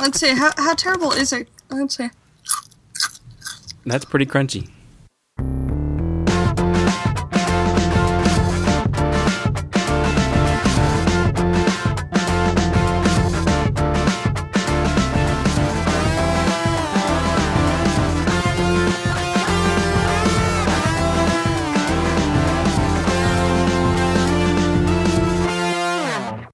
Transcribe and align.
Let's 0.00 0.18
see. 0.18 0.34
How, 0.34 0.50
how 0.56 0.74
terrible 0.74 1.12
is 1.12 1.30
it? 1.30 1.46
Let's 1.68 1.98
see. 1.98 2.08
That's 3.84 4.06
pretty 4.06 4.24
crunchy. 4.24 4.70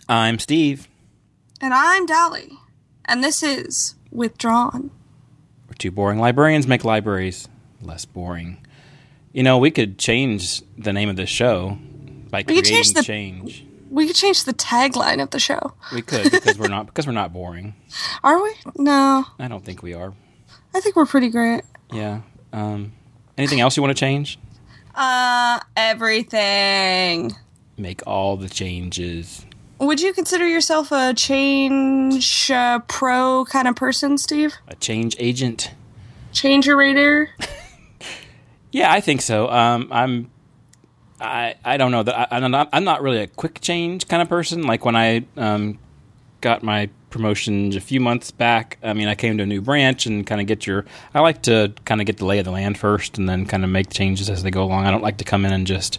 I'm 0.09 0.41
Steve. 0.41 0.89
And 1.61 1.73
I'm 1.73 2.07
Dolly. 2.07 2.59
And 3.07 3.23
this 3.23 3.43
is 3.43 3.95
Withdrawn. 4.11 4.91
Two 5.79 5.90
boring 5.90 6.18
librarians 6.18 6.67
make 6.67 6.85
libraries 6.85 7.48
less 7.82 8.04
boring. 8.04 8.58
You 9.32 9.43
know, 9.43 9.58
we 9.58 9.71
could 9.71 9.98
change 9.98 10.62
the 10.79 10.93
name 10.93 11.08
of 11.08 11.17
this 11.17 11.29
show 11.29 11.79
by 12.31 12.39
We 12.39 12.43
could 12.45 12.46
creating 12.64 12.72
change 12.75 12.93
the- 12.95 13.03
change. 13.03 13.62
We 13.89 14.07
could 14.08 14.17
change 14.17 14.45
the 14.45 14.53
tagline 14.54 15.22
of 15.22 15.31
the 15.31 15.39
show. 15.39 15.75
We 15.95 16.03
could 16.03 16.31
because 16.32 16.58
we're 16.58 16.67
not 16.68 16.86
because 16.93 17.07
we're 17.07 17.12
not 17.12 17.32
boring. 17.32 17.75
Are 18.25 18.43
we? 18.43 18.53
No. 18.76 19.25
I 19.39 19.46
don't 19.48 19.64
think 19.64 19.82
we 19.82 19.95
are. 19.95 20.12
I 20.75 20.81
think 20.81 20.96
we're 20.96 21.07
pretty 21.07 21.29
great. 21.29 21.62
Yeah. 21.93 22.23
Um, 22.53 22.93
anything 23.39 23.61
else 23.61 23.76
you 23.76 23.82
want 23.84 23.96
to 23.96 24.00
change? 24.00 24.39
Uh, 24.95 25.61
everything. 25.76 27.32
Make 27.79 28.03
all 28.09 28.36
the 28.36 28.48
changes. 28.48 29.46
Would 29.79 30.00
you 30.00 30.12
consider 30.12 30.46
yourself 30.46 30.90
a 30.90 31.12
change 31.14 32.50
uh, 32.50 32.78
pro 32.80 33.44
kind 33.44 33.69
of 33.69 33.77
person, 33.77 34.17
Steve? 34.19 34.55
A 34.69 34.75
change 34.75 35.17
agent. 35.19 35.72
Changer 36.33 36.77
rater? 36.77 37.30
Yeah, 38.77 38.92
I 38.92 39.01
think 39.01 39.23
so. 39.23 39.48
Um, 39.48 39.89
I'm. 39.91 40.31
I 41.19 41.55
I 41.64 41.78
don't 41.78 41.92
know 41.92 42.03
that 42.03 42.31
I, 42.31 42.36
I'm 42.36 42.51
not. 42.51 42.69
I'm 42.75 42.84
not 42.84 43.01
really 43.01 43.23
a 43.23 43.27
quick 43.27 43.62
change 43.62 44.06
kind 44.06 44.20
of 44.20 44.28
person. 44.28 44.64
Like 44.64 44.84
when 44.84 44.95
I 44.95 45.25
um, 45.39 45.79
got 46.42 46.62
my 46.62 46.91
promotion 47.08 47.75
a 47.75 47.81
few 47.81 48.01
months 48.01 48.31
back. 48.31 48.77
I 48.83 48.92
mean, 48.92 49.08
I 49.08 49.14
came 49.14 49.39
to 49.39 49.45
a 49.45 49.47
new 49.47 49.62
branch 49.62 50.05
and 50.05 50.27
kind 50.27 50.42
of 50.42 50.47
get 50.47 50.67
your. 50.67 50.84
I 51.14 51.20
like 51.20 51.41
to 51.42 51.73
kind 51.86 52.03
of 52.03 52.06
get 52.06 52.19
the 52.19 52.27
lay 52.27 52.39
of 52.39 52.45
the 52.45 52.51
land 52.51 52.77
first, 52.77 53.17
and 53.17 53.27
then 53.27 53.47
kind 53.47 53.64
of 53.64 53.70
make 53.70 53.89
changes 53.89 54.29
as 54.29 54.42
they 54.42 54.51
go 54.51 54.62
along. 54.62 54.84
I 54.84 54.91
don't 54.91 55.03
like 55.03 55.17
to 55.19 55.25
come 55.25 55.47
in 55.47 55.55
and 55.55 55.67
just 55.67 55.98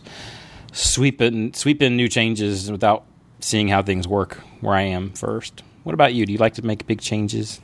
sweep 0.71 1.19
it 1.19 1.33
and 1.33 1.55
sweep 1.55 1.81
in 1.81 1.97
new 1.97 2.07
changes 2.07 2.71
without 2.71 3.05
seeing 3.39 3.67
how 3.69 3.81
things 3.81 4.07
work 4.07 4.35
where 4.61 4.75
I 4.75 4.81
am 4.81 5.11
first. 5.11 5.63
What 5.83 5.93
about 5.93 6.13
you? 6.13 6.25
Do 6.25 6.31
you 6.33 6.37
like 6.37 6.53
to 6.55 6.65
make 6.65 6.85
big 6.87 6.99
changes? 7.01 7.61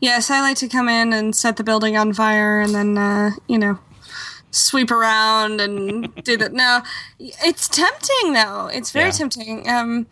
Yes, 0.00 0.30
I 0.30 0.40
like 0.40 0.56
to 0.58 0.68
come 0.68 0.88
in 0.88 1.12
and 1.12 1.34
set 1.34 1.56
the 1.56 1.64
building 1.64 1.96
on 1.96 2.12
fire 2.12 2.60
and 2.60 2.74
then, 2.74 2.96
uh, 2.98 3.30
you 3.48 3.58
know, 3.58 3.78
sweep 4.50 4.90
around 4.90 5.60
and 5.60 6.14
do 6.24 6.36
that. 6.36 6.52
No, 6.52 6.82
it's 7.18 7.68
tempting 7.68 8.32
though. 8.32 8.66
It's 8.72 8.90
very 8.90 9.06
Yeah. 9.06 9.10
tempting. 9.12 9.68
Um, 9.68 10.06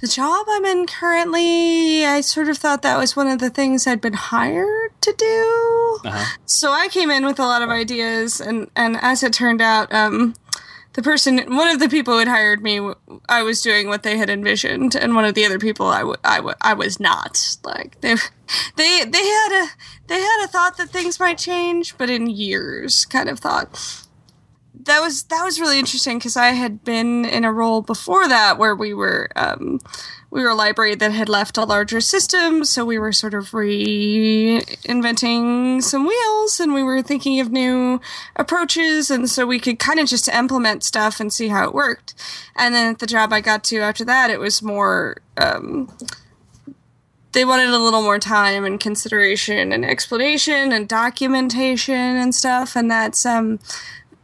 the 0.00 0.08
job 0.08 0.46
I'm 0.50 0.64
in 0.64 0.86
currently, 0.86 2.04
I 2.04 2.20
sort 2.22 2.48
of 2.48 2.58
thought 2.58 2.82
that 2.82 2.98
was 2.98 3.14
one 3.14 3.28
of 3.28 3.38
the 3.38 3.50
things 3.50 3.86
I'd 3.86 4.00
been 4.00 4.14
hired 4.14 4.90
to 5.00 5.14
do. 5.16 5.98
Uh-huh. 6.04 6.36
So 6.44 6.72
I 6.72 6.88
came 6.88 7.08
in 7.10 7.24
with 7.24 7.38
a 7.38 7.44
lot 7.44 7.62
of 7.62 7.68
ideas, 7.70 8.40
and 8.40 8.68
and 8.74 8.96
as 9.00 9.22
it 9.22 9.32
turned 9.32 9.62
out, 9.62 9.92
um, 9.94 10.34
the 10.94 11.02
person, 11.02 11.38
one 11.56 11.68
of 11.68 11.80
the 11.80 11.88
people 11.88 12.14
who 12.14 12.18
had 12.20 12.28
hired 12.28 12.62
me, 12.62 12.80
I 13.28 13.42
was 13.42 13.62
doing 13.62 13.88
what 13.88 14.02
they 14.02 14.16
had 14.18 14.28
envisioned, 14.30 14.94
and 14.94 15.14
one 15.14 15.24
of 15.24 15.34
the 15.34 15.44
other 15.44 15.58
people, 15.58 15.86
I, 15.86 16.00
w- 16.00 16.16
I, 16.24 16.36
w- 16.36 16.54
I 16.60 16.74
was 16.74 17.00
not. 17.00 17.56
Like 17.64 18.00
they, 18.00 18.14
they, 18.76 19.04
they 19.04 19.26
had 19.26 19.64
a, 19.64 19.68
they 20.08 20.20
had 20.20 20.44
a 20.44 20.48
thought 20.48 20.76
that 20.76 20.90
things 20.90 21.18
might 21.20 21.38
change, 21.38 21.96
but 21.96 22.10
in 22.10 22.28
years, 22.28 23.04
kind 23.06 23.28
of 23.28 23.38
thought. 23.40 24.04
That 24.84 25.00
was 25.00 25.22
that 25.24 25.44
was 25.44 25.60
really 25.60 25.78
interesting 25.78 26.18
because 26.18 26.36
I 26.36 26.48
had 26.48 26.82
been 26.82 27.24
in 27.24 27.44
a 27.44 27.52
role 27.52 27.82
before 27.82 28.26
that 28.28 28.58
where 28.58 28.74
we 28.74 28.92
were 28.92 29.30
um, 29.36 29.78
we 30.32 30.42
were 30.42 30.48
a 30.48 30.54
library 30.54 30.94
that 30.94 31.12
had 31.12 31.28
left 31.28 31.58
a 31.58 31.64
larger 31.64 32.00
system, 32.00 32.64
so 32.64 32.86
we 32.86 32.98
were 32.98 33.12
sort 33.12 33.34
of 33.34 33.50
reinventing 33.50 35.82
some 35.82 36.06
wheels 36.06 36.58
and 36.58 36.72
we 36.72 36.82
were 36.82 37.02
thinking 37.02 37.38
of 37.38 37.52
new 37.52 38.00
approaches, 38.34 39.10
and 39.10 39.28
so 39.28 39.44
we 39.44 39.60
could 39.60 39.78
kind 39.78 40.00
of 40.00 40.08
just 40.08 40.28
implement 40.28 40.84
stuff 40.84 41.20
and 41.20 41.30
see 41.30 41.48
how 41.48 41.68
it 41.68 41.74
worked. 41.74 42.14
And 42.56 42.74
then 42.74 42.90
at 42.90 42.98
the 42.98 43.06
job 43.06 43.30
I 43.30 43.42
got 43.42 43.62
to 43.64 43.80
after 43.80 44.06
that, 44.06 44.30
it 44.30 44.40
was 44.40 44.62
more. 44.62 45.18
Um, 45.36 45.94
they 47.32 47.44
wanted 47.44 47.68
a 47.68 47.78
little 47.78 48.02
more 48.02 48.18
time 48.18 48.64
and 48.64 48.80
consideration 48.80 49.70
and 49.70 49.84
explanation 49.84 50.72
and 50.72 50.88
documentation 50.88 51.94
and 51.94 52.34
stuff, 52.34 52.74
and 52.74 52.90
that's 52.90 53.26
um, 53.26 53.58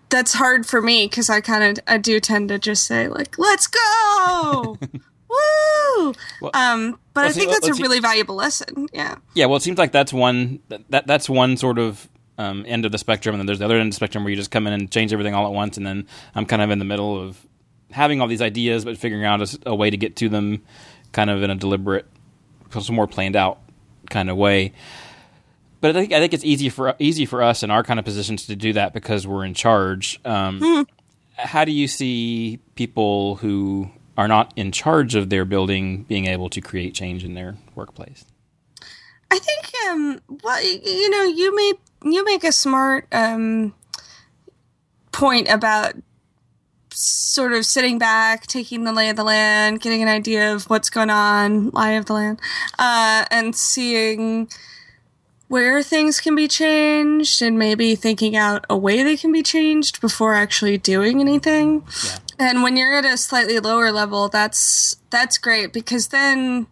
that's 0.08 0.32
hard 0.32 0.64
for 0.64 0.80
me 0.80 1.04
because 1.04 1.28
I 1.28 1.42
kind 1.42 1.64
of 1.64 1.84
I 1.86 1.98
do 1.98 2.19
tend 2.19 2.48
to 2.48 2.58
just 2.58 2.86
say 2.86 3.08
like, 3.08 3.38
"Let's 3.38 3.66
go." 3.66 4.78
Woo! 5.28 6.14
Well- 6.40 6.50
um, 6.54 6.98
but 7.14 7.22
well, 7.22 7.26
I 7.30 7.32
think 7.32 7.50
let- 7.50 7.62
that's 7.62 7.68
a 7.72 7.74
see- 7.74 7.82
really 7.82 8.00
valuable 8.00 8.34
lesson. 8.36 8.88
Yeah. 8.92 9.16
Yeah, 9.34 9.46
well, 9.46 9.56
it 9.56 9.62
seems 9.62 9.78
like 9.78 9.92
that's 9.92 10.12
one 10.12 10.60
that 10.88 11.06
that's 11.06 11.28
one 11.28 11.56
sort 11.56 11.78
of 11.78 12.08
um, 12.38 12.64
end 12.68 12.84
of 12.84 12.92
the 12.92 12.98
spectrum, 12.98 13.34
and 13.34 13.40
then 13.40 13.46
there's 13.46 13.58
the 13.58 13.64
other 13.64 13.74
end 13.76 13.88
of 13.88 13.92
the 13.92 13.96
spectrum 13.96 14.24
where 14.24 14.30
you 14.30 14.36
just 14.36 14.50
come 14.50 14.66
in 14.66 14.72
and 14.72 14.90
change 14.90 15.12
everything 15.12 15.34
all 15.34 15.46
at 15.46 15.52
once, 15.52 15.76
and 15.76 15.84
then 15.86 16.06
I'm 16.34 16.46
kind 16.46 16.62
of 16.62 16.70
in 16.70 16.78
the 16.78 16.84
middle 16.84 17.20
of 17.20 17.36
having 17.90 18.20
all 18.20 18.28
these 18.28 18.42
ideas, 18.42 18.84
but 18.84 18.96
figuring 18.98 19.24
out 19.24 19.54
a 19.66 19.74
way 19.74 19.90
to 19.90 19.96
get 19.96 20.14
to 20.16 20.28
them, 20.28 20.62
kind 21.12 21.30
of 21.30 21.42
in 21.42 21.50
a 21.50 21.54
deliberate, 21.56 22.06
some 22.80 22.94
more 22.94 23.06
planned 23.08 23.34
out 23.34 23.58
kind 24.10 24.30
of 24.30 24.36
way. 24.36 24.72
But 25.80 25.96
I 25.96 26.00
think 26.00 26.12
I 26.12 26.20
think 26.20 26.32
it's 26.34 26.44
easy 26.44 26.68
for 26.68 26.94
easy 26.98 27.26
for 27.26 27.42
us 27.42 27.62
in 27.62 27.70
our 27.70 27.82
kind 27.82 27.98
of 27.98 28.04
positions 28.04 28.46
to 28.46 28.56
do 28.56 28.72
that 28.74 28.92
because 28.92 29.26
we're 29.26 29.44
in 29.44 29.54
charge. 29.54 30.20
Um, 30.24 30.86
How 31.36 31.64
do 31.64 31.70
you 31.72 31.86
see 31.88 32.58
people 32.74 33.36
who 33.36 33.88
are 34.18 34.28
not 34.28 34.52
in 34.56 34.72
charge 34.72 35.14
of 35.14 35.30
their 35.30 35.46
building 35.46 36.02
being 36.02 36.26
able 36.26 36.50
to 36.50 36.60
create 36.60 36.92
change 36.92 37.24
in 37.24 37.34
their 37.34 37.56
workplace? 37.74 38.26
I 39.30 39.38
think 39.38 39.72
um 39.88 40.20
well 40.42 40.62
you 40.62 41.08
know 41.08 41.22
you 41.22 41.54
made 41.54 41.76
you 42.04 42.24
make 42.24 42.44
a 42.44 42.52
smart 42.52 43.06
um 43.12 43.72
point 45.12 45.48
about 45.48 45.94
sort 46.92 47.52
of 47.52 47.64
sitting 47.64 47.98
back, 47.98 48.46
taking 48.48 48.82
the 48.82 48.92
lay 48.92 49.08
of 49.08 49.16
the 49.16 49.22
land, 49.22 49.80
getting 49.80 50.02
an 50.02 50.08
idea 50.08 50.52
of 50.52 50.64
what's 50.64 50.90
going 50.90 51.10
on, 51.10 51.70
lie 51.70 51.92
of 51.92 52.06
the 52.06 52.12
land, 52.12 52.40
uh, 52.78 53.24
and 53.30 53.54
seeing 53.54 54.48
where 55.48 55.82
things 55.82 56.20
can 56.20 56.34
be 56.34 56.47
changed 56.47 57.42
and 57.42 57.59
maybe 57.59 57.94
thinking 57.94 58.36
out 58.36 58.64
a 58.69 58.76
way 58.76 59.03
they 59.03 59.16
can 59.16 59.32
be 59.32 59.42
changed 59.42 60.00
before 60.00 60.34
actually 60.34 60.78
doing 60.78 61.20
anything. 61.20 61.82
Yeah. 62.04 62.19
And 62.38 62.62
when 62.62 62.76
you're 62.76 62.94
at 62.94 63.04
a 63.04 63.16
slightly 63.16 63.58
lower 63.58 63.91
level, 63.91 64.28
that's 64.28 64.97
that's 65.10 65.38
great 65.38 65.72
because 65.72 66.08
then 66.08 66.66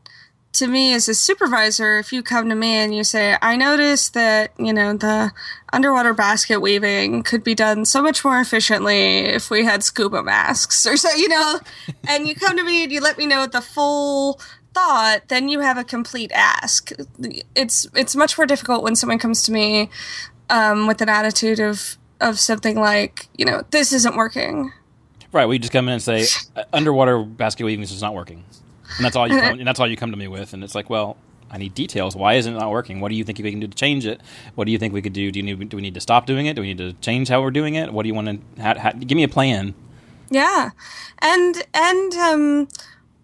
to 0.57 0.67
me 0.67 0.95
as 0.95 1.09
a 1.09 1.15
supervisor, 1.15 1.99
if 1.99 2.13
you 2.13 2.23
come 2.23 2.49
to 2.49 2.55
me 2.55 2.75
and 2.75 2.95
you 2.95 3.05
say, 3.05 3.37
I 3.43 3.57
noticed 3.57 4.15
that, 4.15 4.53
you 4.59 4.73
know, 4.73 4.97
the 4.97 5.33
underwater 5.73 6.15
basket 6.15 6.61
weaving 6.61 7.23
could 7.25 7.45
be 7.45 7.55
done 7.55 7.85
so 7.85 8.03
much 8.03 8.25
more 8.25 8.41
efficiently 8.41 9.19
if 9.19 9.51
we 9.51 9.65
had 9.65 9.83
scuba 9.83 10.23
masks 10.23 10.87
or 10.87 10.97
so, 10.97 11.15
you 11.15 11.29
know, 11.29 11.61
and 12.09 12.27
you 12.27 12.35
come 12.35 12.57
to 12.57 12.65
me 12.65 12.85
and 12.85 12.93
you 12.93 13.01
let 13.01 13.19
me 13.19 13.27
know 13.27 13.47
the 13.47 13.61
full 13.61 14.41
thought, 14.77 15.29
then 15.29 15.49
you 15.49 15.61
have 15.61 15.79
a 15.79 15.85
complete 15.85 16.31
ask. 16.33 16.93
It's 17.55 17.87
it's 17.95 18.15
much 18.15 18.37
more 18.37 18.47
difficult 18.47 18.83
when 18.83 18.95
someone 18.95 19.19
comes 19.19 19.43
to 19.45 19.53
me 19.53 19.89
um, 20.51 20.87
with 20.87 21.01
an 21.01 21.09
attitude 21.09 21.61
of 21.61 21.97
of 22.21 22.39
something 22.39 22.77
like, 22.79 23.29
you 23.37 23.45
know, 23.45 23.65
this 23.71 23.93
isn't 23.93 24.17
working. 24.17 24.73
Right, 25.33 25.47
we 25.47 25.59
just 25.59 25.73
come 25.73 25.89
in 25.89 25.95
and 25.95 26.03
say 26.03 26.27
"Uh, 26.55 26.65
underwater 26.73 27.23
basket 27.23 27.65
weaving 27.65 27.83
is 27.83 28.03
not 28.03 28.15
working, 28.15 28.45
and 28.97 29.05
that's 29.05 29.17
all 29.17 29.27
you 29.27 29.41
come, 29.41 29.59
and 29.59 29.67
that's 29.67 29.81
all 29.81 29.89
you 29.89 29.97
come 29.97 30.11
to 30.11 30.17
me 30.17 30.29
with, 30.29 30.53
and 30.53 30.63
it's 30.63 30.75
like, 30.75 30.91
well, 30.91 31.17
I 31.51 31.57
need 31.57 31.75
details. 31.75 32.15
Why 32.15 32.35
isn't 32.35 32.55
it 32.55 32.59
not 32.59 32.71
working? 32.71 33.01
What 33.01 33.09
do 33.09 33.15
you 33.15 33.25
think 33.25 33.39
we 33.39 33.51
can 33.51 33.61
do 33.61 33.67
to 33.67 33.77
change 33.77 34.05
it? 34.07 34.21
What 34.57 34.67
do 34.67 34.73
you 34.73 34.79
think 34.79 34.93
we 34.93 35.01
could 35.01 35.15
do? 35.15 35.33
Do 35.33 35.39
you 35.39 35.43
need 35.43 35.69
do 35.71 35.77
we 35.77 35.83
need 35.83 35.95
to 35.95 36.01
stop 36.01 36.27
doing 36.27 36.47
it? 36.47 36.55
Do 36.55 36.61
we 36.63 36.69
need 36.69 36.79
to 36.79 36.93
change 36.95 37.29
how 37.29 37.41
we're 37.41 37.51
doing 37.51 37.75
it? 37.77 37.93
What 37.93 38.03
do 38.03 38.09
you 38.09 38.15
want 38.15 38.29
to? 38.29 38.63
How, 38.63 38.79
how, 38.79 38.93
give 38.93 39.17
me 39.17 39.23
a 39.23 39.29
plan. 39.29 39.75
Yeah, 40.29 40.71
and 41.21 41.67
and 41.73 42.15
um, 42.15 42.69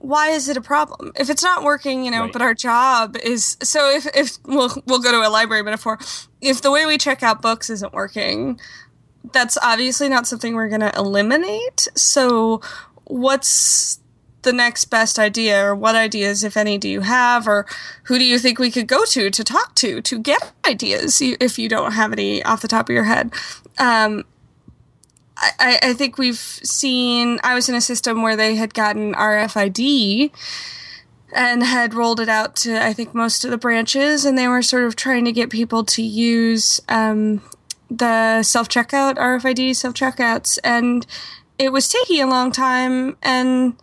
why 0.02 0.30
is 0.30 0.48
it 0.48 0.56
a 0.56 0.60
problem 0.60 1.12
if 1.16 1.30
it's 1.30 1.42
not 1.44 1.62
working? 1.62 2.04
You 2.04 2.10
know, 2.10 2.22
Right. 2.22 2.32
but 2.32 2.42
our 2.42 2.54
job 2.54 3.16
is 3.22 3.56
so. 3.62 3.88
If 3.88 4.06
if 4.16 4.32
we'll 4.44 4.70
we'll 4.86 4.98
go 4.98 5.12
to 5.12 5.26
a 5.26 5.30
library 5.30 5.62
metaphor, 5.62 5.98
if 6.40 6.60
the 6.60 6.70
way 6.72 6.86
we 6.86 6.98
check 6.98 7.22
out 7.22 7.40
books 7.40 7.70
isn't 7.70 7.92
working, 7.92 8.58
that's 9.32 9.56
obviously 9.62 10.08
not 10.08 10.26
something 10.26 10.54
we're 10.54 10.68
going 10.68 10.80
to 10.80 10.92
eliminate. 10.96 11.86
So, 11.94 12.60
what's 13.04 14.00
the 14.42 14.52
next 14.52 14.86
best 14.86 15.20
idea, 15.20 15.64
or 15.64 15.72
what 15.76 15.94
ideas, 15.94 16.42
if 16.42 16.56
any, 16.56 16.76
do 16.76 16.88
you 16.88 17.02
have, 17.02 17.46
or 17.46 17.64
who 18.04 18.18
do 18.18 18.24
you 18.24 18.40
think 18.40 18.58
we 18.58 18.72
could 18.72 18.88
go 18.88 19.04
to 19.04 19.30
to 19.30 19.44
talk 19.44 19.76
to 19.76 20.00
to 20.02 20.18
get 20.18 20.50
ideas 20.66 21.22
if 21.22 21.60
you 21.60 21.68
don't 21.68 21.92
have 21.92 22.12
any 22.12 22.42
off 22.42 22.60
the 22.60 22.66
top 22.66 22.88
of 22.88 22.92
your 22.94 23.04
head? 23.04 23.32
Um, 23.78 24.24
I, 25.42 25.78
I 25.82 25.92
think 25.94 26.18
we've 26.18 26.36
seen. 26.36 27.40
I 27.42 27.54
was 27.54 27.68
in 27.68 27.74
a 27.74 27.80
system 27.80 28.22
where 28.22 28.36
they 28.36 28.54
had 28.54 28.74
gotten 28.74 29.14
RFID, 29.14 30.30
and 31.34 31.62
had 31.62 31.94
rolled 31.94 32.20
it 32.20 32.28
out 32.28 32.56
to 32.56 32.82
I 32.82 32.92
think 32.92 33.14
most 33.14 33.44
of 33.44 33.50
the 33.50 33.58
branches, 33.58 34.24
and 34.24 34.38
they 34.38 34.48
were 34.48 34.62
sort 34.62 34.84
of 34.84 34.96
trying 34.96 35.24
to 35.24 35.32
get 35.32 35.50
people 35.50 35.84
to 35.84 36.02
use 36.02 36.80
um, 36.88 37.42
the 37.90 38.42
self 38.42 38.68
checkout 38.68 39.16
RFID 39.16 39.74
self 39.74 39.94
checkouts, 39.94 40.58
and 40.62 41.06
it 41.58 41.72
was 41.72 41.88
taking 41.88 42.22
a 42.22 42.26
long 42.26 42.52
time, 42.52 43.16
and 43.22 43.74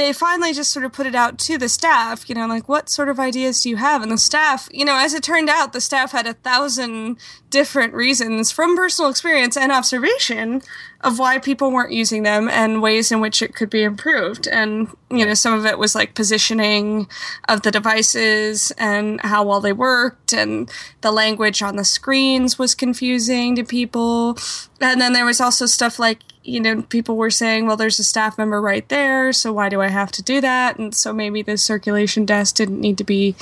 they 0.00 0.12
finally 0.12 0.52
just 0.52 0.72
sort 0.72 0.84
of 0.84 0.92
put 0.92 1.06
it 1.06 1.14
out 1.14 1.38
to 1.38 1.58
the 1.58 1.68
staff, 1.68 2.28
you 2.28 2.34
know, 2.34 2.46
like 2.46 2.68
what 2.68 2.88
sort 2.88 3.08
of 3.08 3.20
ideas 3.20 3.60
do 3.60 3.68
you 3.68 3.76
have? 3.76 4.02
And 4.02 4.10
the 4.10 4.18
staff, 4.18 4.68
you 4.72 4.84
know, 4.84 4.96
as 4.96 5.14
it 5.14 5.22
turned 5.22 5.48
out, 5.48 5.72
the 5.72 5.80
staff 5.80 6.12
had 6.12 6.26
a 6.26 6.34
thousand 6.34 7.18
different 7.50 7.92
reasons 7.94 8.50
from 8.50 8.76
personal 8.76 9.10
experience 9.10 9.56
and 9.56 9.70
observation 9.70 10.62
of 11.02 11.18
why 11.18 11.38
people 11.38 11.70
weren't 11.70 11.92
using 11.92 12.22
them 12.22 12.48
and 12.48 12.82
ways 12.82 13.10
in 13.10 13.20
which 13.20 13.42
it 13.42 13.54
could 13.54 13.70
be 13.70 13.82
improved. 13.82 14.46
And, 14.46 14.88
you 15.10 15.24
know, 15.24 15.34
some 15.34 15.54
of 15.54 15.66
it 15.66 15.78
was 15.78 15.94
like 15.94 16.14
positioning 16.14 17.08
of 17.48 17.62
the 17.62 17.70
devices 17.70 18.70
and 18.78 19.20
how 19.22 19.44
well 19.44 19.60
they 19.60 19.72
worked 19.72 20.32
and 20.32 20.70
the 21.00 21.12
language 21.12 21.62
on 21.62 21.76
the 21.76 21.84
screens 21.84 22.58
was 22.58 22.74
confusing 22.74 23.56
to 23.56 23.64
people. 23.64 24.38
And 24.80 25.00
then 25.00 25.12
there 25.12 25.26
was 25.26 25.40
also 25.40 25.66
stuff 25.66 25.98
like, 25.98 26.20
you 26.50 26.60
know, 26.60 26.82
people 26.82 27.16
were 27.16 27.30
saying, 27.30 27.66
well, 27.66 27.76
there's 27.76 27.98
a 27.98 28.04
staff 28.04 28.36
member 28.36 28.60
right 28.60 28.88
there, 28.88 29.32
so 29.32 29.52
why 29.52 29.68
do 29.68 29.80
I 29.80 29.88
have 29.88 30.10
to 30.12 30.22
do 30.22 30.40
that? 30.40 30.78
And 30.78 30.94
so 30.94 31.12
maybe 31.12 31.42
the 31.42 31.56
circulation 31.56 32.26
desk 32.26 32.56
didn't 32.56 32.80
need 32.80 32.98
to 32.98 33.04
be 33.04 33.36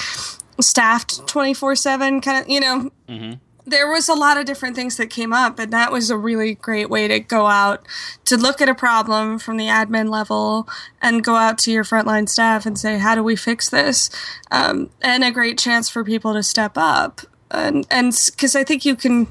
staffed 0.61 1.27
24 1.27 1.77
7, 1.77 2.21
kind 2.21 2.45
of, 2.45 2.49
you 2.51 2.61
know. 2.61 2.91
Mm-hmm. 3.09 3.35
There 3.65 3.91
was 3.91 4.09
a 4.09 4.15
lot 4.15 4.39
of 4.39 4.47
different 4.47 4.77
things 4.77 4.97
that 4.97 5.11
came 5.11 5.33
up, 5.33 5.59
and 5.59 5.73
that 5.75 5.93
was 5.93 6.09
a 6.09 6.17
really 6.17 6.55
great 6.55 6.89
way 6.89 7.07
to 7.07 7.21
go 7.21 7.47
out 7.47 7.87
to 8.25 8.39
look 8.39 8.63
at 8.63 8.69
a 8.69 8.75
problem 8.75 9.39
from 9.39 9.59
the 9.59 9.67
admin 9.67 10.09
level 10.09 10.67
and 11.03 11.23
go 11.23 11.35
out 11.35 11.59
to 11.59 11.71
your 11.71 11.85
frontline 11.85 12.31
staff 12.31 12.65
and 12.65 12.79
say, 12.79 12.97
How 12.97 13.15
do 13.15 13.23
we 13.23 13.37
fix 13.37 13.69
this? 13.69 14.09
Um, 14.51 14.89
and 15.03 15.23
a 15.23 15.31
great 15.31 15.59
chance 15.59 15.91
for 15.91 16.03
people 16.03 16.33
to 16.33 16.43
step 16.43 16.73
up. 16.77 17.21
And 17.51 17.87
because 17.89 18.55
I 18.55 18.65
think 18.65 18.85
you 18.85 18.97
can 18.97 19.29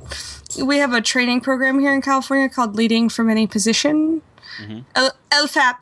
we 0.63 0.77
have 0.77 0.93
a 0.93 1.01
training 1.01 1.41
program 1.41 1.79
here 1.79 1.93
in 1.93 2.01
California 2.01 2.49
called 2.49 2.75
Leading 2.75 3.09
from 3.09 3.29
Any 3.29 3.47
Position, 3.47 4.21
mm-hmm. 4.59 4.79
L- 4.95 5.17
LFAP. 5.29 5.81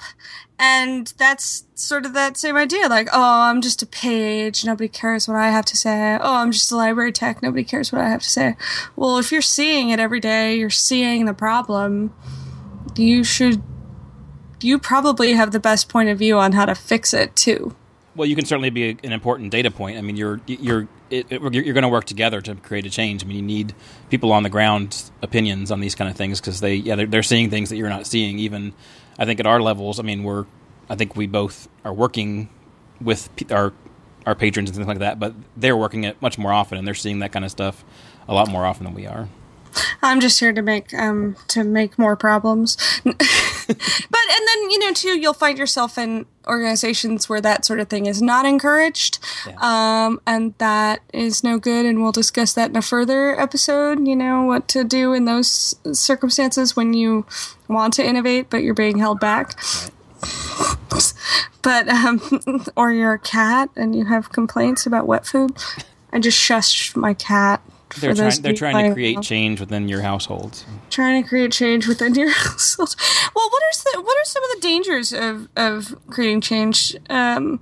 And 0.57 1.13
that's 1.17 1.65
sort 1.75 2.05
of 2.05 2.13
that 2.13 2.37
same 2.37 2.55
idea. 2.55 2.87
Like, 2.87 3.09
oh, 3.11 3.41
I'm 3.41 3.61
just 3.61 3.81
a 3.81 3.85
page. 3.85 4.63
Nobody 4.63 4.87
cares 4.87 5.27
what 5.27 5.35
I 5.35 5.49
have 5.49 5.65
to 5.65 5.77
say. 5.77 6.17
Oh, 6.21 6.35
I'm 6.35 6.51
just 6.51 6.71
a 6.71 6.77
library 6.77 7.11
tech. 7.11 7.41
Nobody 7.43 7.65
cares 7.65 7.91
what 7.91 8.01
I 8.01 8.07
have 8.07 8.21
to 8.21 8.29
say. 8.29 8.55
Well, 8.95 9.17
if 9.17 9.33
you're 9.33 9.41
seeing 9.41 9.89
it 9.89 9.99
every 9.99 10.21
day, 10.21 10.55
you're 10.55 10.69
seeing 10.69 11.25
the 11.25 11.33
problem, 11.33 12.13
you 12.95 13.25
should, 13.25 13.61
you 14.61 14.79
probably 14.79 15.33
have 15.33 15.51
the 15.51 15.59
best 15.59 15.89
point 15.89 16.07
of 16.07 16.17
view 16.17 16.37
on 16.37 16.53
how 16.53 16.65
to 16.65 16.73
fix 16.73 17.13
it 17.13 17.35
too. 17.35 17.75
Well, 18.15 18.25
you 18.25 18.35
can 18.35 18.45
certainly 18.45 18.69
be 18.69 18.97
an 19.03 19.11
important 19.11 19.51
data 19.51 19.69
point. 19.69 19.97
I 19.97 20.01
mean, 20.01 20.15
you're 20.15 20.39
you're 20.47 20.87
it, 21.09 21.27
it, 21.29 21.41
you're 21.53 21.73
going 21.73 21.83
to 21.83 21.89
work 21.89 22.05
together 22.05 22.41
to 22.41 22.55
create 22.55 22.85
a 22.85 22.89
change. 22.89 23.23
I 23.23 23.27
mean, 23.27 23.37
you 23.37 23.43
need 23.43 23.73
people 24.09 24.31
on 24.31 24.43
the 24.43 24.49
ground 24.49 25.11
opinions 25.21 25.71
on 25.71 25.79
these 25.79 25.95
kind 25.95 26.09
of 26.09 26.15
things 26.15 26.39
because 26.39 26.59
they 26.59 26.75
yeah 26.75 26.95
they're, 26.95 27.05
they're, 27.05 27.23
seeing 27.23 27.49
things 27.49 27.69
that 27.69 27.77
you're 27.77 27.89
not 27.89 28.07
seeing. 28.07 28.39
Even 28.39 28.73
I 29.17 29.25
think 29.25 29.39
at 29.39 29.47
our 29.47 29.61
levels, 29.61 29.99
I 29.99 30.03
mean, 30.03 30.23
we're 30.23 30.45
I 30.89 30.95
think 30.95 31.15
we 31.15 31.27
both 31.27 31.67
are 31.83 31.93
working 31.93 32.49
with 33.01 33.29
our 33.51 33.73
our 34.25 34.35
patrons 34.35 34.69
and 34.69 34.75
things 34.75 34.87
like 34.87 34.99
that, 34.99 35.19
but 35.19 35.33
they're 35.55 35.77
working 35.77 36.03
it 36.03 36.21
much 36.21 36.37
more 36.37 36.51
often 36.51 36.77
and 36.77 36.87
they're 36.87 36.95
seeing 36.95 37.19
that 37.19 37.31
kind 37.31 37.45
of 37.45 37.51
stuff 37.51 37.85
a 38.27 38.33
lot 38.33 38.49
more 38.49 38.65
often 38.65 38.85
than 38.85 38.93
we 38.93 39.05
are. 39.05 39.29
I'm 40.01 40.19
just 40.19 40.39
here 40.39 40.53
to 40.53 40.61
make 40.61 40.93
um 40.93 41.35
to 41.49 41.63
make 41.63 41.99
more 41.99 42.15
problems. 42.15 42.77
but 43.67 43.77
and 43.77 44.47
then 44.47 44.69
you 44.71 44.79
know 44.79 44.93
too 44.93 45.19
you'll 45.19 45.33
find 45.33 45.57
yourself 45.57 45.97
in 45.97 46.25
organizations 46.47 47.27
where 47.27 47.41
that 47.41 47.65
sort 47.65 47.79
of 47.79 47.89
thing 47.89 48.05
is 48.05 48.21
not 48.21 48.45
encouraged. 48.45 49.19
Yeah. 49.47 49.55
Um 49.59 50.21
and 50.27 50.53
that 50.59 51.01
is 51.13 51.43
no 51.43 51.57
good 51.57 51.85
and 51.85 52.01
we'll 52.01 52.11
discuss 52.11 52.53
that 52.53 52.69
in 52.69 52.75
a 52.75 52.81
further 52.81 53.39
episode, 53.39 54.07
you 54.07 54.15
know, 54.15 54.43
what 54.43 54.67
to 54.69 54.83
do 54.83 55.13
in 55.13 55.25
those 55.25 55.75
circumstances 55.93 56.75
when 56.75 56.93
you 56.93 57.25
want 57.67 57.93
to 57.95 58.05
innovate 58.05 58.49
but 58.49 58.63
you're 58.63 58.73
being 58.73 58.99
held 58.99 59.19
back. 59.19 59.59
Right. 60.91 61.13
but 61.61 61.87
um 61.89 62.41
or 62.75 62.91
you're 62.91 63.13
a 63.13 63.19
cat 63.19 63.69
and 63.75 63.95
you 63.95 64.05
have 64.05 64.31
complaints 64.31 64.85
about 64.85 65.07
wet 65.07 65.25
food. 65.25 65.57
I 66.13 66.19
just 66.19 66.37
shushed 66.37 66.95
my 66.95 67.13
cat 67.13 67.61
they're 67.99 68.13
trying. 68.13 68.41
They're 68.41 68.53
trying 68.53 68.87
to 68.87 68.93
create 68.93 69.21
change 69.21 69.59
within 69.59 69.87
your 69.87 70.01
household. 70.01 70.63
Trying 70.89 71.23
to 71.23 71.29
create 71.29 71.51
change 71.51 71.87
within 71.87 72.15
your 72.15 72.29
household. 72.31 72.95
Well, 73.35 73.49
what 73.49 73.63
are 73.63 73.93
the, 73.93 74.01
what 74.01 74.17
are 74.17 74.25
some 74.25 74.43
of 74.43 74.49
the 74.55 74.59
dangers 74.61 75.13
of 75.13 75.47
of 75.55 75.95
creating 76.07 76.41
change? 76.41 76.95
Um, 77.09 77.59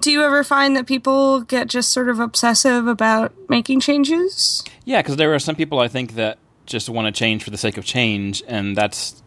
do 0.00 0.10
you 0.10 0.22
ever 0.22 0.42
find 0.42 0.76
that 0.76 0.86
people 0.86 1.42
get 1.42 1.68
just 1.68 1.92
sort 1.92 2.08
of 2.08 2.18
obsessive 2.18 2.86
about 2.86 3.32
making 3.48 3.80
changes? 3.80 4.64
Yeah, 4.84 5.00
because 5.00 5.16
there 5.16 5.32
are 5.34 5.38
some 5.38 5.54
people 5.54 5.78
I 5.78 5.88
think 5.88 6.14
that 6.14 6.38
just 6.66 6.88
want 6.88 7.06
to 7.06 7.16
change 7.16 7.44
for 7.44 7.50
the 7.50 7.58
sake 7.58 7.76
of 7.76 7.84
change, 7.84 8.42
and 8.46 8.76
that's 8.76 9.22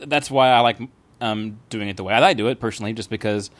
that's 0.00 0.30
why 0.30 0.48
I 0.48 0.60
like 0.60 0.78
um, 1.20 1.58
doing 1.68 1.88
it 1.88 1.96
the 1.96 2.04
way 2.04 2.14
I 2.14 2.32
do 2.34 2.48
it 2.48 2.60
personally, 2.60 2.92
just 2.92 3.10
because 3.10 3.50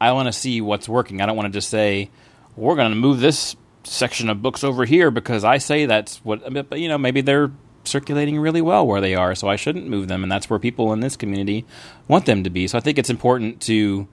I 0.00 0.12
want 0.12 0.26
to 0.26 0.32
see 0.32 0.60
what's 0.60 0.88
working. 0.88 1.20
I 1.20 1.26
don't 1.26 1.36
want 1.36 1.46
to 1.46 1.56
just 1.56 1.70
say 1.70 2.10
we're 2.56 2.76
going 2.76 2.90
to 2.90 2.96
move 2.96 3.20
this 3.20 3.56
section 3.84 4.28
of 4.28 4.42
books 4.42 4.64
over 4.64 4.84
here 4.84 5.10
because 5.10 5.44
I 5.44 5.58
say 5.58 5.86
that's 5.86 6.18
what. 6.18 6.68
But 6.68 6.78
you 6.80 6.88
know, 6.88 6.98
maybe 6.98 7.20
they're 7.20 7.50
circulating 7.84 8.38
really 8.38 8.62
well 8.62 8.86
where 8.86 9.00
they 9.00 9.14
are, 9.14 9.34
so 9.34 9.48
I 9.48 9.56
shouldn't 9.56 9.88
move 9.88 10.08
them, 10.08 10.22
and 10.22 10.30
that's 10.30 10.48
where 10.48 10.58
people 10.58 10.92
in 10.92 11.00
this 11.00 11.16
community 11.16 11.64
want 12.08 12.26
them 12.26 12.44
to 12.44 12.50
be. 12.50 12.68
So 12.68 12.78
I 12.78 12.80
think 12.80 12.98
it's 12.98 13.10
important 13.10 13.60
to 13.62 14.08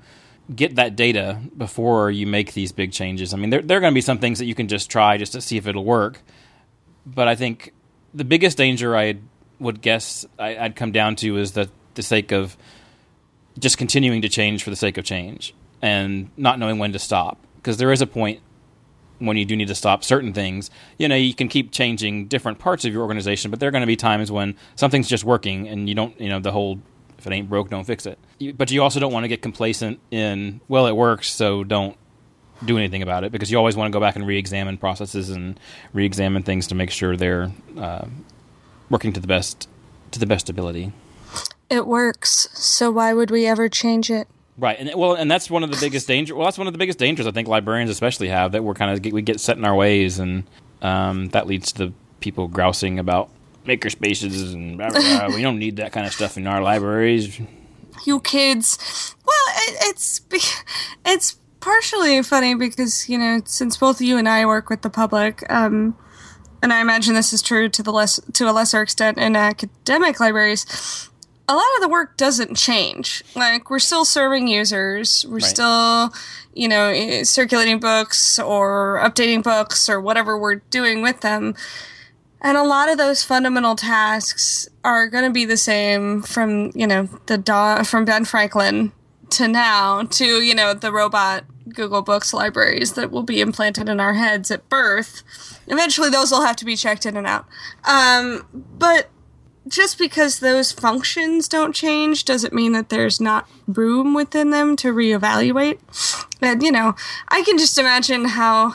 get 0.56 0.76
that 0.76 0.96
data 0.96 1.40
before 1.56 2.10
you 2.10 2.26
make 2.26 2.54
these 2.54 2.72
big 2.72 2.92
changes. 2.92 3.34
I 3.34 3.38
mean, 3.38 3.52
there, 3.52 3.62
there 3.62 3.78
are 3.78 3.82
going 3.82 3.94
to 3.94 3.96
be 3.96 4.02
some 4.02 4.18
things 4.18 4.40
that 4.40 4.46
you 4.46 4.56
can 4.56 4.68
just 4.68 4.90
try 4.90 5.18
just 5.18 5.34
to 5.34 5.42
see 5.42 5.58
if 5.58 5.68
it'll 5.68 5.86
work, 5.86 6.22
but 7.06 7.28
I 7.28 7.36
think 7.36 7.74
the 8.14 8.26
biggest 8.26 8.58
danger 8.58 8.98
I 8.98 9.20
would 9.60 9.82
guess 9.82 10.26
I, 10.38 10.64
would 10.64 10.76
come 10.76 10.92
down 10.92 11.16
to 11.18 11.38
is 11.38 11.54
that 11.54 11.70
the 11.94 12.02
sake 12.02 12.32
of 12.32 12.58
just 13.60 13.78
continuing 13.78 14.22
to 14.22 14.30
change 14.30 14.64
for 14.64 14.70
the 14.70 14.76
sake 14.76 14.98
of 14.98 15.06
change 15.06 15.54
and 15.82 16.30
not 16.38 16.60
knowing 16.60 16.80
when 16.80 16.94
to 16.94 17.00
stop 17.00 17.38
because 17.58 17.78
there 17.78 17.92
is 17.92 18.02
a 18.02 18.08
point 18.08 18.40
when 19.20 19.38
you 19.38 19.46
do 19.46 19.56
need 19.56 19.68
to 19.68 19.76
stop 19.76 20.04
certain 20.04 20.34
things, 20.34 20.70
you 20.98 21.08
know, 21.08 21.16
you 21.16 21.34
can 21.34 21.48
keep 21.48 21.72
changing 21.72 22.28
different 22.28 22.60
parts 22.60 22.86
of 22.86 22.94
your 22.94 23.04
organization, 23.04 23.52
but 23.52 23.60
there 23.60 23.70
are 23.70 23.72
going 23.72 23.82
to 23.82 23.88
be 23.88 23.96
times 23.96 24.32
when 24.32 24.56
something's 24.76 25.08
just 25.08 25.24
working 25.24 25.68
and 25.68 25.88
you 25.88 25.96
don't, 25.96 26.20
you 26.20 26.30
know, 26.30 26.40
the 26.40 26.52
whole 26.52 26.80
if 27.20 27.28
it 27.28 27.34
ain't 27.34 27.50
broke, 27.50 27.70
don't 27.70 27.84
fix 27.84 28.06
it. 28.06 28.18
But 28.56 28.72
you 28.72 28.82
also 28.82 29.00
don't 29.00 29.12
want 29.12 29.26
to 29.26 29.28
get 29.28 29.42
complacent 29.42 30.00
in, 30.10 30.62
well, 30.70 30.88
it 30.88 30.96
works, 30.96 31.30
so 31.30 31.66
don't 31.66 31.98
do 32.66 32.78
anything 32.78 33.02
about 33.02 33.24
it 33.24 33.32
because 33.32 33.52
you 33.52 33.58
always 33.58 33.76
want 33.76 33.92
to 33.92 33.96
go 33.96 34.00
back 34.00 34.16
and 34.16 34.26
re-examine 34.26 34.78
processes 34.78 35.30
and 35.30 35.60
re-examine 35.94 36.44
things 36.44 36.68
to 36.68 36.76
make 36.76 36.92
sure 36.92 37.16
they're 37.16 37.52
uh, 37.78 38.06
working 38.90 39.14
to 39.14 39.20
the 39.20 39.28
best 39.28 39.68
to 40.12 40.20
the 40.20 40.26
best 40.26 40.50
ability. 40.50 40.92
It 41.70 41.86
works, 41.86 42.50
so 42.54 42.90
why 42.90 43.14
would 43.14 43.30
we 43.30 43.46
ever 43.46 43.70
change 43.70 44.10
it? 44.10 44.28
Right, 44.60 44.78
and 44.78 44.92
well, 44.96 45.14
and 45.14 45.32
that's 45.32 45.50
one 45.50 45.64
of 45.64 45.72
the 45.72 45.78
biggest 45.80 46.06
dangers. 46.06 46.36
Well, 46.36 46.44
that's 46.44 46.58
one 46.58 46.68
of 46.68 46.74
the 46.74 46.80
biggest 46.80 47.00
dangers 47.00 47.26
I 47.26 47.32
think 47.32 47.48
librarians 47.48 47.90
especially 47.90 48.28
have 48.28 48.52
that 48.52 48.64
we're 48.64 48.74
kind 48.74 48.92
of 48.92 49.14
we 49.14 49.22
get 49.22 49.40
set 49.40 49.58
in 49.58 49.64
our 49.64 49.74
ways, 49.76 50.20
and 50.20 50.44
um, 50.82 51.30
that 51.30 51.48
leads 51.48 51.72
to 51.74 51.86
the 51.86 51.94
people 52.20 52.50
grousing 52.50 53.00
about 53.00 53.30
maker 53.66 53.90
spaces 53.90 54.54
and 54.54 54.78
blah, 54.78 54.90
blah, 54.90 55.00
blah. 55.00 55.36
we 55.36 55.42
don't 55.42 55.60
need 55.60 55.78
that 55.78 55.94
kind 55.94 56.06
of 56.06 56.12
stuff 56.12 56.36
in 56.36 56.46
our 56.46 56.62
libraries. 56.62 57.40
You 58.06 58.20
kids, 58.20 59.16
well, 59.26 59.56
it, 59.68 59.78
it's 59.82 60.22
it's 61.06 61.38
partially 61.62 62.22
funny 62.22 62.54
because 62.54 63.08
you 63.08 63.18
know 63.18 63.42
since 63.46 63.78
both 63.78 64.02
you 64.02 64.18
and 64.18 64.28
I 64.28 64.46
work 64.46 64.70
with 64.70 64.82
the 64.82 64.90
public. 64.90 65.50
Um, 65.50 65.98
and 66.62 66.74
I 66.74 66.82
imagine 66.82 67.16
this 67.16 67.32
is 67.32 67.42
true 67.42 67.70
to 67.70 67.82
the 67.82 67.94
less 67.94 68.20
to 68.34 68.50
a 68.50 68.52
lesser 68.52 68.82
extent 68.82 69.18
in 69.18 69.38
academic 69.38 70.20
libraries 70.20 71.09
a 71.50 71.56
lot 71.56 71.66
of 71.76 71.82
the 71.82 71.90
work 71.90 72.16
doesn't 72.16 72.56
change. 72.56 73.24
Like 73.36 73.72
we're 73.72 73.80
still 73.80 74.06
serving 74.06 74.48
users, 74.48 75.26
we're 75.28 75.38
right. 75.38 75.44
still, 75.44 76.14
you 76.54 76.68
know, 76.68 77.24
circulating 77.24 77.80
books 77.80 78.38
or 78.38 79.02
updating 79.04 79.42
books 79.42 79.90
or 79.90 80.00
whatever 80.00 80.38
we're 80.38 80.62
doing 80.70 81.02
with 81.02 81.22
them. 81.22 81.56
And 82.42 82.56
a 82.56 82.64
lot 82.64 82.88
of 82.88 83.00
those 83.00 83.24
fundamental 83.24 83.76
tasks 83.76 84.70
are 84.84 85.08
going 85.08 85.24
to 85.24 85.32
be 85.32 85.44
the 85.44 85.58
same 85.58 86.22
from, 86.22 86.72
you 86.76 86.86
know, 86.86 87.10
the 87.26 87.38
dawn 87.40 87.84
from 87.84 88.06
Ben 88.06 88.26
Franklin 88.26 88.92
to 89.32 89.48
now 89.48 90.04
to, 90.04 90.26
you 90.42 90.54
know, 90.54 90.76
the 90.76 90.92
robot 90.92 91.46
Google 91.74 92.04
Books 92.04 92.32
libraries 92.32 92.94
that 92.94 93.10
will 93.10 93.24
be 93.24 93.42
implanted 93.42 93.90
in 93.90 94.00
our 94.00 94.14
heads 94.14 94.52
at 94.52 94.70
birth. 94.70 95.24
Eventually 95.66 96.12
those 96.12 96.32
will 96.32 96.44
have 96.44 96.56
to 96.58 96.66
be 96.66 96.76
checked 96.76 97.08
in 97.08 97.18
and 97.18 97.26
out. 97.26 97.48
Um, 97.86 98.46
but 98.54 99.10
just 99.70 99.98
because 99.98 100.40
those 100.40 100.72
functions 100.74 101.48
don't 101.48 101.74
change 101.74 102.26
doesn't 102.26 102.54
mean 102.54 102.74
that 102.74 102.90
there's 102.90 103.22
not 103.22 103.48
room 103.68 104.14
within 104.14 104.50
them 104.50 104.76
to 104.78 104.92
reevaluate. 104.94 105.78
And, 106.42 106.62
you 106.62 106.72
know, 106.72 106.96
I 107.30 107.44
can 107.44 107.58
just 107.58 107.78
imagine 107.78 108.26
how 108.26 108.74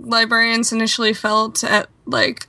librarians 0.00 0.72
initially 0.72 1.12
felt 1.14 1.62
at 1.62 1.88
like 2.06 2.46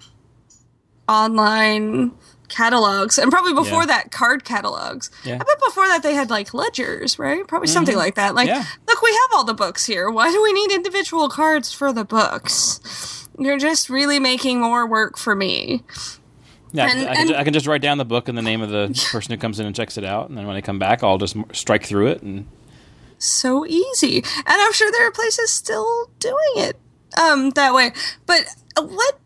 online 1.08 2.12
catalogs, 2.48 3.17
and 3.17 3.32
probably 3.32 3.53
before 3.53 3.82
Yeah. 3.82 3.88
that, 3.88 4.12
card 4.12 4.46
catalogs. 4.46 5.10
Yeah. 5.24 5.36
I 5.36 5.38
bet 5.39 5.60
before 5.65 5.88
that 5.88 6.03
they 6.03 6.13
had 6.13 6.29
like 6.29 6.53
ledgers, 6.53 7.17
right? 7.20 7.46
Probably 7.48 7.67
something 7.67 7.96
like 7.98 8.15
that. 8.15 8.36
Like, 8.36 8.50
Mm-hmm. 8.50 8.60
Yeah. 8.60 8.65
look, 8.88 9.01
we 9.01 9.12
have 9.12 9.29
all 9.38 9.44
the 9.44 9.53
books 9.53 9.86
here. 9.86 10.10
Why 10.10 10.32
do 10.32 10.41
we 10.41 10.53
need 10.53 10.72
individual 10.72 11.27
cards 11.29 11.72
for 11.74 11.91
the 11.91 12.05
books? 12.05 13.27
You're 13.38 13.58
just 13.58 13.89
really 13.89 14.20
making 14.20 14.62
more 14.62 14.88
work 14.88 15.17
for 15.17 15.36
me. 15.36 15.84
Yeah, 16.72 16.86
I- 16.86 16.90
And- 16.90 17.00
I, 17.10 17.16
can, 17.16 17.28
and- 17.30 17.38
I 17.38 17.44
can 17.44 17.54
just 17.54 17.68
write 17.68 17.82
down 17.82 17.98
the 17.98 18.06
book 18.06 18.28
and 18.28 18.38
the 18.38 18.42
name 18.42 18.62
of 18.62 18.70
the 18.70 18.88
person 19.12 19.32
who 19.34 19.38
comes 19.38 19.60
in 19.60 19.66
and 19.66 19.76
checks 19.76 19.98
it 19.98 20.04
out, 20.04 20.30
and 20.30 20.38
then 20.38 20.46
when 20.48 20.56
I 20.56 20.62
come 20.62 20.80
back, 20.80 21.04
I'll 21.04 21.18
just 21.18 21.36
strike 21.54 21.86
through 21.86 22.08
it. 22.08 22.22
And 22.22 22.48
so 23.18 23.66
easy 23.66 24.18
and 24.18 24.24
i'm 24.46 24.74
sure 24.74 24.92
there 24.92 25.08
are 25.08 25.12
places 25.12 25.50
still 25.50 26.10
doing 26.20 26.36
it 26.58 26.78
um 27.18 27.52
that 27.52 27.74
way 27.74 27.94
but 28.26 28.42
uh, 28.76 28.84
what 28.84 29.18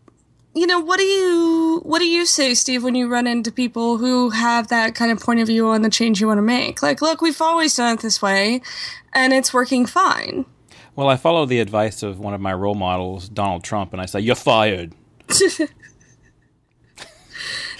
you 0.54 0.64
know 0.64 0.78
what 0.78 0.96
do 0.96 1.02
you 1.04 1.80
what 1.82 1.98
do 1.98 2.06
you 2.06 2.24
say 2.24 2.54
steve 2.54 2.84
when 2.84 2.94
you 2.94 3.08
run 3.08 3.26
into 3.26 3.50
people 3.50 3.98
who 3.98 4.30
have 4.30 4.68
that 4.68 4.94
kind 4.94 5.10
of 5.10 5.18
point 5.18 5.40
of 5.40 5.48
view 5.48 5.66
on 5.66 5.82
the 5.82 5.90
change 5.90 6.20
you 6.20 6.28
want 6.28 6.38
to 6.38 6.42
make 6.42 6.82
like 6.82 7.02
look 7.02 7.20
we've 7.20 7.42
always 7.42 7.74
done 7.74 7.94
it 7.94 8.00
this 8.00 8.22
way 8.22 8.62
and 9.12 9.32
it's 9.32 9.52
working 9.52 9.84
fine 9.86 10.46
well, 10.94 11.08
I 11.08 11.16
follow 11.16 11.44
the 11.44 11.58
advice 11.60 12.02
of 12.04 12.18
one 12.18 12.34
of 12.34 12.40
my 12.40 12.52
role 12.52 12.74
models, 12.74 13.28
Donald 13.28 13.64
Trump, 13.64 13.92
and 13.92 14.02
I 14.02 14.06
say, 14.06 14.20
"You're 14.20 14.34
fired." 14.34 14.92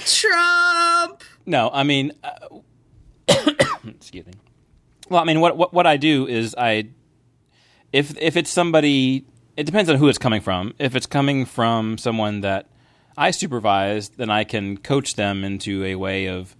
trump 0.04 1.22
No, 1.46 1.70
I 1.72 1.82
mean, 1.82 2.12
uh, 2.22 2.58
excuse 3.86 4.26
me. 4.26 4.32
Well, 5.08 5.20
I 5.20 5.24
mean, 5.24 5.40
what, 5.40 5.56
what 5.56 5.72
what 5.72 5.86
I 5.86 5.96
do 5.96 6.26
is 6.28 6.54
I, 6.56 6.88
if 7.92 8.16
if 8.18 8.36
it's 8.36 8.50
somebody, 8.50 9.24
it 9.56 9.64
depends 9.64 9.90
on 9.90 9.96
who 9.96 10.08
it's 10.08 10.18
coming 10.18 10.40
from. 10.40 10.74
If 10.78 10.94
it's 10.94 11.06
coming 11.06 11.44
from 11.44 11.98
someone 11.98 12.42
that 12.42 12.68
I 13.16 13.32
supervise, 13.32 14.10
then 14.10 14.30
I 14.30 14.44
can 14.44 14.76
coach 14.76 15.16
them 15.16 15.42
into 15.42 15.84
a 15.84 15.96
way 15.96 16.26
of 16.28 16.54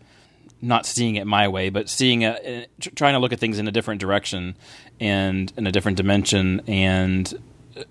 not 0.60 0.84
seeing 0.84 1.16
it 1.16 1.26
my 1.26 1.48
way, 1.48 1.70
but 1.70 1.88
seeing 1.88 2.22
it, 2.22 2.70
tr- 2.80 2.90
trying 2.90 3.14
to 3.14 3.18
look 3.18 3.32
at 3.32 3.38
things 3.38 3.58
in 3.58 3.66
a 3.68 3.72
different 3.72 4.00
direction 4.00 4.56
and 4.98 5.52
in 5.56 5.66
a 5.66 5.72
different 5.72 5.96
dimension, 5.96 6.60
and 6.66 7.32
uh, 7.76 7.84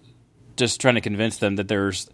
just 0.58 0.82
trying 0.82 0.96
to 0.96 1.02
convince 1.02 1.38
them 1.38 1.56
that 1.56 1.68
there's 1.68 2.10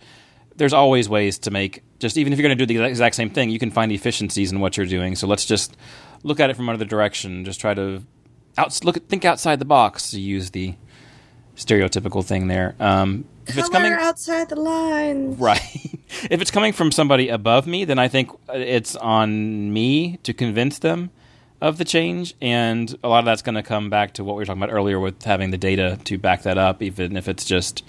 there's 0.57 0.73
always 0.73 1.09
ways 1.09 1.39
to 1.39 1.51
make 1.51 1.83
just 1.99 2.17
even 2.17 2.33
if 2.33 2.39
you're 2.39 2.47
going 2.47 2.57
to 2.57 2.65
do 2.65 2.77
the 2.77 2.85
exact 2.85 3.15
same 3.15 3.29
thing, 3.29 3.49
you 3.49 3.59
can 3.59 3.71
find 3.71 3.91
efficiencies 3.91 4.51
in 4.51 4.59
what 4.59 4.77
you're 4.77 4.85
doing. 4.85 5.15
So 5.15 5.27
let's 5.27 5.45
just 5.45 5.75
look 6.23 6.39
at 6.39 6.49
it 6.49 6.55
from 6.55 6.69
another 6.69 6.85
direction. 6.85 7.45
Just 7.45 7.59
try 7.59 7.73
to 7.73 8.03
out 8.57 8.83
look 8.83 8.97
at, 8.97 9.07
think 9.07 9.25
outside 9.25 9.59
the 9.59 9.65
box 9.65 10.11
to 10.11 10.19
use 10.19 10.51
the 10.51 10.75
stereotypical 11.55 12.23
thing 12.23 12.47
there. 12.47 12.75
Um, 12.79 13.25
if 13.47 13.57
it's 13.57 13.69
Color 13.69 13.83
coming 13.83 13.93
outside 13.93 14.49
the 14.49 14.59
line 14.59 15.35
right, 15.37 15.59
if 16.29 16.41
it's 16.41 16.51
coming 16.51 16.73
from 16.73 16.91
somebody 16.91 17.29
above 17.29 17.67
me, 17.67 17.85
then 17.85 17.99
I 17.99 18.07
think 18.07 18.31
it's 18.49 18.95
on 18.95 19.71
me 19.71 20.17
to 20.23 20.33
convince 20.33 20.79
them 20.79 21.11
of 21.61 21.77
the 21.77 21.85
change, 21.85 22.35
and 22.41 22.95
a 23.03 23.07
lot 23.07 23.19
of 23.19 23.25
that's 23.25 23.41
going 23.41 23.55
to 23.55 23.63
come 23.63 23.89
back 23.89 24.13
to 24.13 24.23
what 24.23 24.35
we 24.35 24.41
were 24.41 24.45
talking 24.45 24.61
about 24.61 24.73
earlier 24.73 24.99
with 24.99 25.23
having 25.23 25.51
the 25.51 25.57
data 25.57 25.97
to 26.03 26.17
back 26.17 26.43
that 26.43 26.57
up, 26.57 26.81
even 26.81 27.15
if 27.15 27.27
it's 27.27 27.45
just 27.45 27.83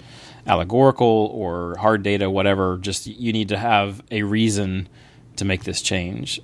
allegorical 0.47 1.31
or 1.33 1.75
hard 1.77 2.03
data, 2.03 2.29
whatever. 2.29 2.77
Just 2.77 3.07
you 3.07 3.33
need 3.33 3.49
to 3.49 3.57
have 3.57 4.01
a 4.09 4.23
reason 4.23 4.89
to 5.35 5.45
make 5.45 5.63
this 5.63 5.81
change. 5.81 6.41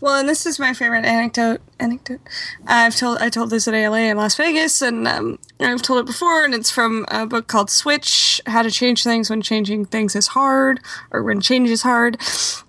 Well, 0.00 0.20
and 0.20 0.28
this 0.28 0.44
is 0.44 0.58
my 0.58 0.74
favorite 0.74 1.04
anecdote. 1.04 1.60
Anecdote. 1.78 2.20
I've 2.66 2.96
told 2.96 3.18
I 3.18 3.30
told 3.30 3.50
this 3.50 3.66
at 3.66 3.74
ALA 3.74 4.00
in 4.00 4.16
Las 4.16 4.36
Vegas, 4.36 4.82
and 4.82 5.08
um, 5.08 5.38
I've 5.60 5.82
told 5.82 6.00
it 6.00 6.06
before. 6.06 6.44
And 6.44 6.54
it's 6.54 6.70
from 6.70 7.06
a 7.08 7.26
book 7.26 7.46
called 7.46 7.70
Switch: 7.70 8.40
How 8.46 8.62
to 8.62 8.70
Change 8.70 9.02
Things 9.02 9.30
When 9.30 9.42
Changing 9.42 9.86
Things 9.86 10.14
is 10.14 10.28
Hard, 10.28 10.80
or 11.10 11.22
When 11.22 11.40
Change 11.40 11.70
is 11.70 11.82
Hard. 11.82 12.18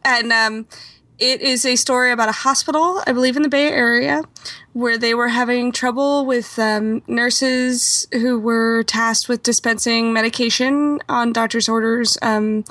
And 0.06 0.32
um, 0.32 0.68
it 1.20 1.42
is 1.42 1.66
a 1.66 1.76
story 1.76 2.12
about 2.12 2.30
a 2.30 2.34
hospital, 2.34 3.02
I 3.06 3.12
believe, 3.12 3.36
in 3.36 3.44
the 3.44 3.50
Bay 3.50 3.68
Area, 3.68 4.24
where 4.74 4.98
they 4.98 5.14
were 5.14 5.30
having 5.30 5.72
trouble 5.72 6.26
with 6.26 6.58
um, 6.60 7.02
nurses 7.08 8.08
who 8.12 8.40
were 8.40 8.84
tasked 8.84 9.30
with 9.30 9.44
dispensing 9.44 10.12
medication 10.12 11.00
on 11.08 11.32
doctor's 11.32 11.70
orders. 11.70 12.18
Um, 12.22 12.66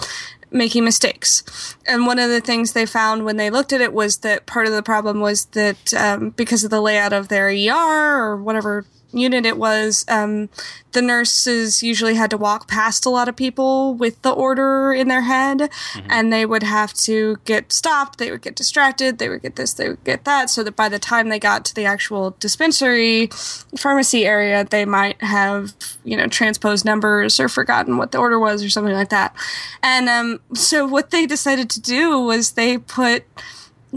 making 0.55 0.85
mistakes. 0.85 1.77
And 1.87 2.07
one 2.07 2.19
of 2.19 2.29
the 2.29 2.43
things 2.43 2.73
they 2.73 2.85
found 2.85 3.25
when 3.25 3.39
they 3.39 3.49
looked 3.49 3.73
at 3.73 3.81
it 3.81 3.93
was 3.93 4.19
that 4.19 4.45
part 4.45 4.67
of 4.67 4.75
the 4.75 4.83
problem 4.83 5.21
was 5.21 5.47
that 5.47 5.95
um, 5.95 6.29
because 6.31 6.63
of 6.63 6.71
the 6.71 6.83
layout 6.83 7.15
of 7.15 7.29
their 7.29 7.49
ER 7.49 8.23
or 8.23 8.37
whatever 8.37 8.85
unit 9.13 9.47
it 9.47 9.59
was, 9.59 10.05
um, 10.09 10.49
the 10.93 11.03
nurses 11.03 11.83
usually 11.83 12.15
had 12.15 12.31
to 12.31 12.37
walk 12.37 12.69
past 12.69 13.07
a 13.07 13.11
lot 13.11 13.29
of 13.29 13.37
people 13.37 13.95
with 13.95 14.21
the 14.23 14.31
order 14.31 14.93
in 14.93 15.09
their 15.09 15.23
head, 15.23 15.71
and 16.09 16.33
they 16.33 16.45
would 16.45 16.63
have 16.63 16.93
to 16.95 17.39
get 17.45 17.73
stopped. 17.73 18.19
They 18.19 18.31
would 18.31 18.43
get 18.43 18.57
distracted. 18.57 19.19
They 19.19 19.29
would 19.29 19.43
get 19.43 19.57
this. 19.57 19.73
They 19.73 19.89
would 19.89 20.05
get 20.05 20.25
that. 20.25 20.51
So 20.51 20.63
that 20.63 20.77
by 20.77 20.89
the 20.89 20.99
time 20.99 21.29
they 21.29 21.39
got 21.39 21.65
to 21.67 21.75
the 21.75 21.85
actual 21.85 22.37
dispensary 22.39 23.29
pharmacy 23.77 24.27
area, 24.27 24.65
they 24.65 24.85
might 24.85 25.21
have 25.23 25.75
you 26.05 26.17
know 26.17 26.27
transposed 26.27 26.85
numbers 26.85 27.41
or 27.41 27.49
forgotten 27.49 27.97
what 27.97 28.13
the 28.13 28.19
order 28.19 28.39
was 28.39 28.63
or 28.63 28.71
something 28.71 28.95
like 28.95 29.11
that. 29.11 29.35
And 29.83 30.09
um, 30.09 30.41
so 30.55 30.87
what 30.87 31.11
they 31.11 31.27
decided 31.27 31.71
to 31.71 31.81
do 31.81 32.21
was 32.21 32.53
they 32.53 32.79
put 32.79 33.25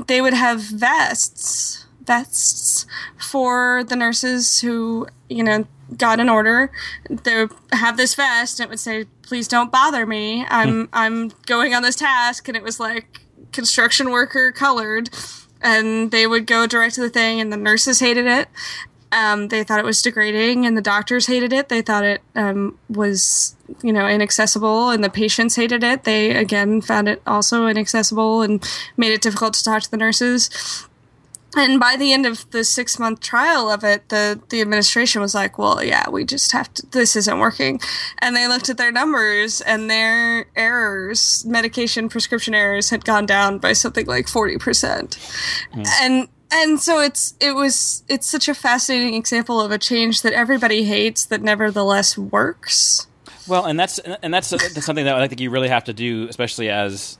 they 0.07 0.21
would 0.21 0.33
have 0.33 0.61
vests 0.61 1.84
vests 2.05 2.85
for 3.17 3.83
the 3.83 3.95
nurses 3.95 4.61
who 4.61 5.07
you 5.29 5.43
know 5.43 5.65
got 5.97 6.19
an 6.19 6.29
order. 6.29 6.71
They 7.09 7.47
have 7.71 7.97
this 7.97 8.15
vest 8.15 8.59
and 8.59 8.67
it 8.67 8.69
would 8.69 8.79
say 8.79 9.05
please 9.21 9.47
don't 9.47 9.71
bother 9.71 10.05
me. 10.05 10.45
I'm 10.49 10.89
i'm 10.93 11.31
going 11.45 11.73
on 11.73 11.83
this 11.83 11.95
task. 11.95 12.47
And 12.47 12.57
it 12.57 12.63
was 12.63 12.79
like 12.79 13.21
construction 13.51 14.11
worker 14.11 14.51
colored. 14.51 15.09
And 15.61 16.11
they 16.11 16.27
would 16.27 16.45
go 16.45 16.67
direct 16.67 16.95
to 16.95 17.01
the 17.01 17.09
thing 17.09 17.39
and 17.39 17.51
the 17.51 17.57
nurses 17.57 17.99
hated 17.99 18.27
it. 18.27 18.47
Um, 19.11 19.47
they 19.47 19.63
thought 19.63 19.79
it 19.79 19.85
was 19.85 20.01
degrading 20.01 20.65
and 20.65 20.75
the 20.75 20.81
doctors 20.81 21.27
hated 21.27 21.53
it. 21.53 21.69
They 21.69 21.81
thought 21.81 22.03
it 22.03 22.21
um, 22.35 22.77
was 22.89 23.55
you 23.81 23.93
know 23.93 24.07
inaccessible 24.07 24.89
and 24.89 25.03
the 25.03 25.09
patients 25.09 25.55
hated 25.55 25.83
it. 25.83 26.03
They 26.03 26.31
again 26.31 26.81
found 26.81 27.07
it 27.07 27.21
also 27.25 27.67
inaccessible 27.67 28.41
and 28.41 28.67
made 28.97 29.11
it 29.11 29.21
difficult 29.21 29.53
to 29.53 29.63
talk 29.63 29.83
to 29.83 29.91
the 29.91 29.97
nurses 29.97 30.87
and 31.55 31.79
by 31.79 31.95
the 31.95 32.11
end 32.13 32.25
of 32.25 32.49
the 32.51 32.63
six 32.63 32.99
month 32.99 33.21
trial 33.21 33.69
of 33.69 33.83
it, 33.83 34.09
the, 34.09 34.39
the 34.49 34.61
administration 34.61 35.21
was 35.21 35.33
like, 35.33 35.57
well, 35.57 35.83
yeah, 35.83 36.09
we 36.09 36.25
just 36.25 36.51
have 36.51 36.73
to, 36.75 36.85
this 36.87 37.15
isn't 37.15 37.39
working. 37.39 37.79
And 38.19 38.35
they 38.35 38.47
looked 38.47 38.69
at 38.69 38.77
their 38.77 38.91
numbers 38.91 39.61
and 39.61 39.89
their 39.89 40.47
errors, 40.55 41.45
medication 41.45 42.09
prescription 42.09 42.53
errors 42.53 42.89
had 42.89 43.05
gone 43.05 43.25
down 43.25 43.59
by 43.59 43.73
something 43.73 44.05
like 44.05 44.25
40%. 44.25 45.15
Hmm. 45.71 45.83
And, 46.01 46.27
and 46.51 46.79
so 46.79 46.99
it's, 46.99 47.35
it 47.39 47.55
was, 47.55 48.03
it's 48.07 48.27
such 48.27 48.47
a 48.47 48.53
fascinating 48.53 49.15
example 49.15 49.61
of 49.61 49.71
a 49.71 49.77
change 49.77 50.21
that 50.21 50.33
everybody 50.33 50.83
hates 50.83 51.25
that 51.25 51.41
nevertheless 51.41 52.17
works. 52.17 53.07
Well, 53.47 53.65
and 53.65 53.79
that's 53.79 53.99
and 53.99 54.33
that's, 54.33 54.49
that's 54.49 54.85
something 54.85 55.05
that 55.05 55.15
I 55.15 55.27
think 55.27 55.39
you 55.39 55.51
really 55.51 55.69
have 55.69 55.83
to 55.83 55.93
do, 55.93 56.27
especially 56.27 56.69
as 56.69 57.19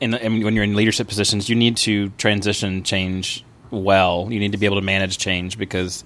in 0.00 0.12
the, 0.12 0.24
I 0.24 0.28
mean, 0.28 0.44
when 0.44 0.54
you're 0.54 0.64
in 0.64 0.74
leadership 0.74 1.08
positions. 1.08 1.48
You 1.48 1.56
need 1.56 1.76
to 1.78 2.08
transition 2.10 2.82
change 2.82 3.44
well. 3.70 4.28
You 4.30 4.38
need 4.38 4.52
to 4.52 4.58
be 4.58 4.66
able 4.66 4.76
to 4.76 4.82
manage 4.82 5.18
change 5.18 5.58
because 5.58 6.04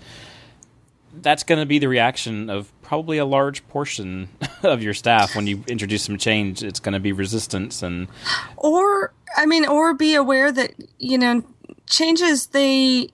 that's 1.20 1.42
going 1.42 1.60
to 1.60 1.66
be 1.66 1.78
the 1.78 1.88
reaction 1.88 2.48
of 2.48 2.72
probably 2.82 3.18
a 3.18 3.24
large 3.24 3.66
portion 3.68 4.28
of 4.62 4.82
your 4.82 4.94
staff 4.94 5.34
when 5.36 5.46
you 5.46 5.62
introduce 5.66 6.04
some 6.04 6.18
change. 6.18 6.62
It's 6.62 6.80
going 6.80 6.94
to 6.94 7.00
be 7.00 7.12
resistance 7.12 7.82
and 7.82 8.08
or 8.56 9.12
i 9.36 9.46
mean 9.46 9.66
or 9.66 9.94
be 9.94 10.14
aware 10.14 10.52
that 10.52 10.72
you 10.98 11.18
know 11.18 11.42
changes 11.86 12.48
they 12.48 13.08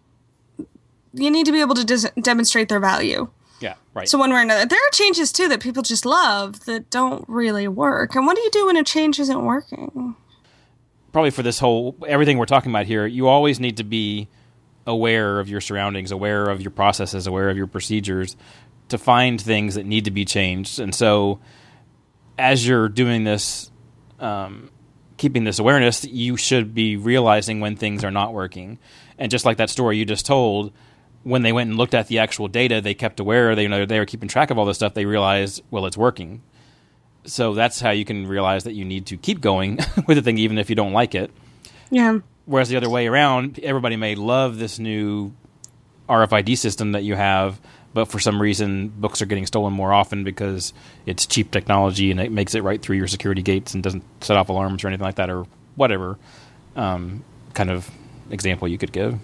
you 1.14 1.30
need 1.30 1.46
to 1.46 1.52
be 1.52 1.60
able 1.60 1.74
to 1.74 1.84
dis- 1.84 2.10
demonstrate 2.20 2.68
their 2.68 2.80
value 2.80 3.28
yeah, 3.60 3.74
right. 3.92 4.08
so 4.08 4.18
one 4.18 4.30
way 4.30 4.36
or 4.36 4.42
another 4.42 4.66
there 4.66 4.78
are 4.78 4.90
changes 4.92 5.32
too 5.32 5.48
that 5.48 5.60
people 5.60 5.82
just 5.82 6.06
love 6.06 6.64
that 6.66 6.90
don't 6.90 7.24
really 7.28 7.66
work 7.66 8.14
and 8.14 8.26
what 8.26 8.36
do 8.36 8.42
you 8.42 8.50
do 8.50 8.66
when 8.66 8.76
a 8.76 8.84
change 8.84 9.18
isn't 9.18 9.44
working 9.44 10.14
probably 11.12 11.30
for 11.30 11.42
this 11.42 11.58
whole 11.58 11.96
everything 12.06 12.38
we're 12.38 12.46
talking 12.46 12.70
about 12.70 12.86
here, 12.86 13.06
you 13.06 13.28
always 13.28 13.60
need 13.60 13.78
to 13.78 13.84
be 13.84 14.28
aware 14.86 15.38
of 15.38 15.48
your 15.48 15.60
surroundings, 15.60 16.10
aware 16.10 16.48
of 16.48 16.60
your 16.60 16.70
processes, 16.70 17.26
aware 17.26 17.50
of 17.50 17.56
your 17.56 17.66
procedures 17.66 18.36
to 18.88 18.98
find 18.98 19.40
things 19.40 19.74
that 19.74 19.84
need 19.84 20.06
to 20.06 20.10
be 20.10 20.24
changed. 20.24 20.80
And 20.80 20.94
so, 20.94 21.40
as 22.38 22.66
you're 22.66 22.88
doing 22.88 23.24
this, 23.24 23.70
um, 24.18 24.70
keeping 25.18 25.44
this 25.44 25.58
awareness, 25.58 26.04
you 26.04 26.36
should 26.36 26.74
be 26.74 26.96
realizing 26.96 27.60
when 27.60 27.76
things 27.76 28.04
are 28.04 28.10
not 28.10 28.32
working. 28.32 28.78
And 29.18 29.30
just 29.30 29.44
like 29.44 29.58
that 29.58 29.68
story 29.68 29.98
you 29.98 30.04
just 30.04 30.24
told, 30.24 30.72
when 31.22 31.42
they 31.42 31.52
went 31.52 31.68
and 31.68 31.78
looked 31.78 31.94
at 31.94 32.08
the 32.08 32.20
actual 32.20 32.48
data, 32.48 32.80
they 32.80 32.94
kept 32.94 33.20
aware. 33.20 33.54
They 33.54 33.62
you 33.62 33.68
know 33.68 33.84
they 33.84 33.98
were 33.98 34.06
keeping 34.06 34.28
track 34.28 34.50
of 34.50 34.58
all 34.58 34.64
this 34.64 34.76
stuff. 34.76 34.94
They 34.94 35.04
realized, 35.04 35.62
well, 35.70 35.84
it's 35.86 35.96
working. 35.96 36.42
So 37.24 37.54
that's 37.54 37.80
how 37.80 37.90
you 37.90 38.04
can 38.04 38.26
realize 38.26 38.64
that 38.64 38.72
you 38.72 38.84
need 38.84 39.06
to 39.06 39.16
keep 39.16 39.40
going 39.40 39.78
with 40.06 40.16
the 40.16 40.22
thing, 40.22 40.38
even 40.38 40.58
if 40.58 40.70
you 40.70 40.76
don't 40.76 40.92
like 40.92 41.14
it. 41.14 41.30
yeah 41.90 42.18
Whereas 42.46 42.70
the 42.70 42.76
other 42.76 42.88
way 42.88 43.06
around, 43.06 43.60
everybody 43.62 43.96
may 43.96 44.14
love 44.14 44.58
this 44.58 44.78
new 44.78 45.32
RFID 46.08 46.56
system 46.56 46.92
that 46.92 47.02
you 47.04 47.14
have, 47.14 47.60
but 47.92 48.06
for 48.06 48.18
some 48.18 48.40
reason, 48.40 48.88
books 48.88 49.20
are 49.20 49.26
getting 49.26 49.44
stolen 49.44 49.74
more 49.74 49.92
often 49.92 50.24
because 50.24 50.72
it's 51.04 51.26
cheap 51.26 51.50
technology 51.50 52.10
and 52.10 52.18
it 52.18 52.32
makes 52.32 52.54
it 52.54 52.62
right 52.62 52.80
through 52.80 52.96
your 52.96 53.06
security 53.06 53.42
gates 53.42 53.74
and 53.74 53.82
doesn't 53.82 54.02
set 54.22 54.38
off 54.38 54.48
alarms 54.48 54.82
or 54.82 54.88
anything 54.88 55.04
like 55.04 55.16
that 55.16 55.28
or 55.28 55.44
whatever. 55.76 56.16
um, 56.76 57.22
kind 57.52 57.70
of 57.70 57.90
example 58.30 58.66
you 58.68 58.78
could 58.78 58.92
give. 58.92 59.18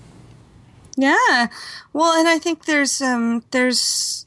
Yeah. 0.97 1.47
Well, 1.93 2.13
and 2.19 2.29
I 2.29 2.39
think 2.39 2.65
there's 2.67 3.01
um 3.01 3.43
there's 3.53 4.27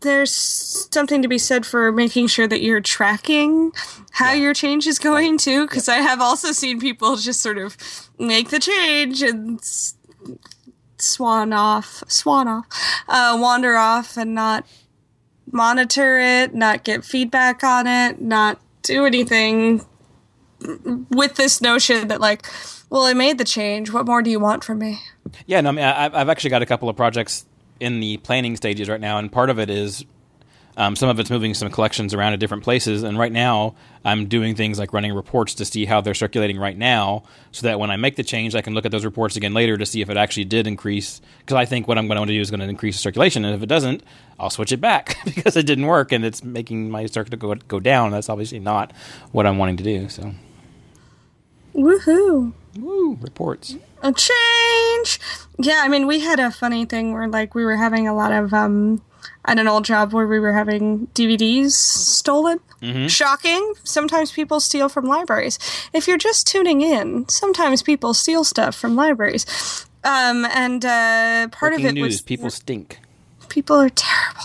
there's 0.00 0.32
something 0.32 1.22
to 1.22 1.28
be 1.28 1.38
said 1.38 1.66
for 1.66 1.92
making 1.92 2.26
sure 2.26 2.46
that 2.48 2.62
you're 2.62 2.80
tracking 2.80 3.72
how 4.12 4.32
your 4.32 4.54
change 4.54 4.86
is 4.86 4.98
going 4.98 5.38
too 5.38 5.66
because 5.66 5.88
I 5.88 5.96
have 5.96 6.20
also 6.20 6.52
seen 6.52 6.80
people 6.80 7.16
just 7.16 7.42
sort 7.42 7.58
of 7.58 7.76
make 8.18 8.50
the 8.50 8.58
change 8.58 9.22
and 9.22 9.60
swan 10.98 11.52
off, 11.52 12.02
swan 12.08 12.48
off, 12.48 12.66
uh, 13.08 13.36
wander 13.40 13.76
off 13.76 14.16
and 14.16 14.34
not 14.34 14.66
monitor 15.50 16.18
it, 16.18 16.54
not 16.54 16.84
get 16.84 17.04
feedback 17.04 17.64
on 17.64 17.86
it, 17.86 18.20
not 18.20 18.58
do 18.82 19.04
anything 19.04 19.84
with 21.10 21.36
this 21.36 21.60
notion 21.60 22.08
that 22.08 22.20
like, 22.20 22.46
well, 22.90 23.02
I 23.02 23.14
made 23.14 23.38
the 23.38 23.44
change. 23.44 23.92
What 23.92 24.06
more 24.06 24.22
do 24.22 24.30
you 24.30 24.40
want 24.40 24.64
from 24.64 24.78
me? 24.78 25.00
Yeah, 25.46 25.60
no, 25.60 25.70
I 25.70 25.72
mean, 25.72 25.84
I, 25.84 26.20
I've 26.20 26.28
actually 26.28 26.50
got 26.50 26.62
a 26.62 26.66
couple 26.66 26.88
of 26.88 26.96
projects 26.96 27.46
in 27.80 28.00
the 28.00 28.18
planning 28.18 28.56
stages 28.56 28.88
right 28.88 29.00
now, 29.00 29.18
and 29.18 29.32
part 29.32 29.50
of 29.50 29.58
it 29.58 29.70
is 29.70 30.04
um, 30.76 30.96
some 30.96 31.08
of 31.08 31.18
it's 31.18 31.30
moving 31.30 31.52
some 31.54 31.70
collections 31.70 32.14
around 32.14 32.32
to 32.32 32.38
different 32.38 32.62
places. 32.62 33.02
And 33.02 33.18
right 33.18 33.32
now, 33.32 33.74
I'm 34.04 34.28
doing 34.28 34.54
things 34.54 34.78
like 34.78 34.92
running 34.92 35.12
reports 35.12 35.54
to 35.56 35.64
see 35.64 35.84
how 35.84 36.00
they're 36.00 36.14
circulating 36.14 36.58
right 36.58 36.76
now, 36.76 37.24
so 37.52 37.66
that 37.66 37.78
when 37.78 37.90
I 37.90 37.96
make 37.96 38.16
the 38.16 38.22
change, 38.22 38.54
I 38.54 38.62
can 38.62 38.74
look 38.74 38.86
at 38.86 38.92
those 38.92 39.04
reports 39.04 39.36
again 39.36 39.52
later 39.52 39.76
to 39.76 39.84
see 39.84 40.00
if 40.00 40.08
it 40.08 40.16
actually 40.16 40.44
did 40.44 40.66
increase. 40.66 41.20
Because 41.40 41.56
I 41.56 41.64
think 41.64 41.88
what 41.88 41.98
I'm 41.98 42.06
going 42.06 42.20
to 42.20 42.32
do 42.32 42.40
is 42.40 42.50
going 42.50 42.60
to 42.60 42.68
increase 42.68 42.96
the 42.96 43.02
circulation, 43.02 43.44
and 43.44 43.54
if 43.54 43.62
it 43.62 43.66
doesn't, 43.66 44.02
I'll 44.38 44.50
switch 44.50 44.72
it 44.72 44.80
back 44.80 45.16
because 45.24 45.56
it 45.56 45.66
didn't 45.66 45.86
work 45.86 46.12
and 46.12 46.24
it's 46.24 46.42
making 46.42 46.90
my 46.90 47.06
circuit 47.06 47.38
go 47.38 47.54
go 47.54 47.80
down. 47.80 48.12
That's 48.12 48.28
obviously 48.28 48.60
not 48.60 48.92
what 49.32 49.46
I'm 49.46 49.58
wanting 49.58 49.76
to 49.78 49.84
do. 49.84 50.08
So, 50.08 50.32
Woohoo! 51.74 52.52
woo, 52.78 53.18
reports. 53.20 53.76
A 54.02 54.12
change. 54.12 55.20
Yeah, 55.58 55.80
I 55.82 55.88
mean, 55.88 56.06
we 56.06 56.20
had 56.20 56.40
a 56.40 56.50
funny 56.50 56.84
thing 56.84 57.12
where 57.12 57.28
like 57.28 57.54
we 57.54 57.64
were 57.64 57.76
having 57.76 58.08
a 58.08 58.14
lot 58.14 58.32
of 58.32 58.52
um 58.54 59.02
at 59.44 59.58
an 59.58 59.68
old 59.68 59.84
job 59.84 60.12
where 60.12 60.26
we 60.26 60.38
were 60.38 60.52
having 60.52 61.06
DVDs 61.08 61.72
stolen. 61.72 62.60
Shocking. 63.08 63.74
Sometimes 63.84 64.32
people 64.32 64.58
steal 64.58 64.88
from 64.88 65.04
libraries. 65.04 65.58
If 65.92 66.08
you're 66.08 66.16
just 66.16 66.46
tuning 66.46 66.80
in, 66.80 67.28
sometimes 67.28 67.82
people 67.82 68.14
steal 68.14 68.42
stuff 68.42 68.74
from 68.74 68.96
libraries. 68.96 69.44
Um, 70.02 70.46
and 70.46 70.82
uh, 70.82 71.48
part 71.52 71.72
Breaking 71.72 71.86
of 71.86 71.90
it 71.90 71.94
news: 71.96 72.06
was 72.06 72.20
people 72.22 72.48
stink. 72.48 72.98
people 73.50 73.76
are 73.76 73.90
terrible. 73.90 74.44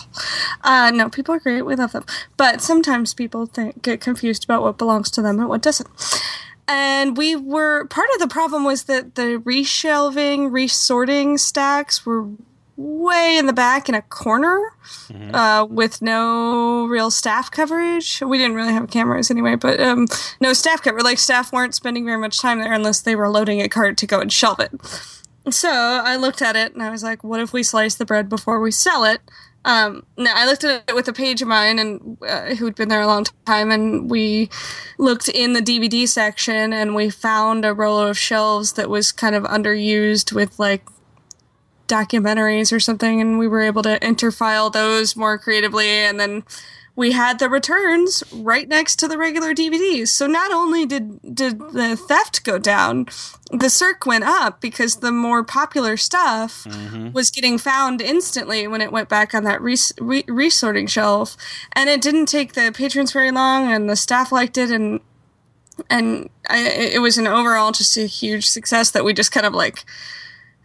Uh, 0.66 0.92
no, 0.94 1.08
people 1.10 1.34
are 1.36 1.40
great. 1.40 1.62
We 1.62 1.76
love 1.78 1.94
them. 1.94 2.04
But 2.36 2.60
sometimes 2.62 3.14
people 3.14 3.46
think, 3.46 3.82
get 3.82 4.02
confused 4.02 4.44
about 4.44 4.64
what 4.64 4.78
belongs 4.78 5.10
to 5.12 5.22
them 5.22 5.40
and 5.40 5.48
what 5.48 5.62
doesn't. 5.62 5.88
And 6.68 7.16
we 7.16 7.36
were 7.36 7.86
part 7.88 8.08
of 8.16 8.20
the 8.20 8.28
problem 8.28 8.64
was 8.64 8.84
that 8.84 9.16
the 9.16 9.42
reshelving, 9.46 10.52
resorting 10.52 11.38
stacks 11.38 12.06
were 12.06 12.28
way 12.78 13.38
in 13.38 13.46
the 13.46 13.54
back 13.54 13.88
in 13.88 13.96
a 13.96 14.02
corner 14.02 14.74
uh, 15.34 15.66
with 15.70 16.02
no 16.02 16.86
real 16.88 17.10
staff 17.10 17.50
coverage. 17.50 18.22
We 18.22 18.38
didn't 18.38 18.56
really 18.56 18.74
have 18.74 18.90
cameras 18.90 19.32
anyway, 19.32 19.56
but 19.56 19.80
um, 19.80 20.08
no 20.42 20.54
staff 20.54 20.82
cover. 20.82 21.00
Like 21.02 21.18
staff 21.20 21.54
weren't 21.54 21.76
spending 21.76 22.06
very 22.06 22.18
much 22.18 22.40
time 22.40 22.60
there 22.60 22.74
unless 22.74 23.02
they 23.02 23.16
were 23.16 23.30
loading 23.30 23.62
a 23.62 23.70
cart 23.70 23.98
to 23.98 24.08
go 24.08 24.20
and 24.20 24.32
shelve 24.32 24.60
it. 24.60 24.72
So 25.52 25.70
I 25.70 26.16
looked 26.16 26.42
at 26.42 26.56
it 26.56 26.74
and 26.74 26.82
I 26.82 26.90
was 26.90 27.04
like, 27.04 27.24
what 27.24 27.40
if 27.40 27.54
we 27.54 27.64
slice 27.64 27.96
the 27.96 28.06
bread 28.06 28.28
before 28.28 28.60
we 28.60 28.72
sell 28.72 29.04
it? 29.04 29.22
Um, 29.66 30.06
no, 30.16 30.32
I 30.34 30.46
looked 30.46 30.64
at 30.64 30.84
it 30.88 30.94
with 30.94 31.08
a 31.08 31.14
page 31.14 31.42
of 31.42 31.48
mine 31.48 31.80
and 31.80 32.18
uh, 32.22 32.54
who'd 32.54 32.76
been 32.76 32.88
there 32.88 33.02
a 33.02 33.08
long 33.08 33.26
time, 33.48 33.72
and 33.72 34.10
we 34.12 34.50
looked 35.00 35.28
in 35.28 35.54
the 35.54 35.60
DVD 35.60 36.08
section 36.08 36.72
and 36.72 36.94
we 36.94 37.10
found 37.10 37.66
a 37.66 37.74
row 37.74 38.08
of 38.08 38.16
shelves 38.16 38.74
that 38.74 38.92
was 38.92 39.12
kind 39.12 39.34
of 39.34 39.44
underused 39.46 40.32
with 40.32 40.60
like 40.60 40.88
documentaries 41.88 42.72
or 42.72 42.80
something, 42.80 43.20
and 43.20 43.40
we 43.40 43.48
were 43.48 43.62
able 43.62 43.82
to 43.82 44.00
interfile 44.02 44.72
those 44.72 45.16
more 45.16 45.40
creatively, 45.40 45.90
and 45.90 46.20
then 46.20 46.44
we 46.96 47.12
had 47.12 47.40
the 47.40 47.50
returns 47.50 48.24
right 48.32 48.68
next 48.68 48.96
to 48.98 49.08
the 49.08 49.18
regular 49.18 49.54
DVDs. 49.54 50.10
So 50.10 50.28
not 50.28 50.52
only 50.52 50.86
did 50.86 51.20
did 51.36 51.60
the 51.60 51.96
theft 51.96 52.44
go 52.44 52.58
down, 52.58 53.08
the 53.52 53.70
circ 53.70 54.06
went 54.06 54.24
up 54.24 54.62
because 54.62 54.98
the 54.98 55.12
more 55.12 55.44
popular 55.44 55.98
stuff 55.98 56.64
mm-hmm. 56.64 57.12
was 57.12 57.30
getting 57.30 57.58
found 57.58 58.02
instantly 58.02 58.68
when 58.68 58.82
it 58.82 58.92
went 58.92 59.10
back 59.10 59.34
on 59.34 59.44
that 59.44 59.62
res- 59.62 59.94
re- 60.00 60.24
resorting 60.28 60.88
shelf, 60.88 61.36
and 61.74 61.90
it 61.90 62.02
didn't 62.02 62.28
take 62.28 62.54
the 62.54 62.72
patrons 62.74 63.12
very 63.12 63.32
long, 63.32 63.72
and 63.72 63.90
the 63.90 63.96
staff 63.96 64.32
liked 64.32 64.58
it, 64.58 64.72
and 64.72 65.02
and 65.90 66.30
I, 66.50 66.60
it 66.70 67.02
was 67.02 67.18
an 67.18 67.28
overall 67.28 67.74
just 67.74 67.98
a 67.98 68.06
huge 68.06 68.48
success 68.48 68.92
that 68.92 69.04
we 69.04 69.14
just 69.14 69.34
kind 69.34 69.46
of 69.46 69.54
like 69.54 69.84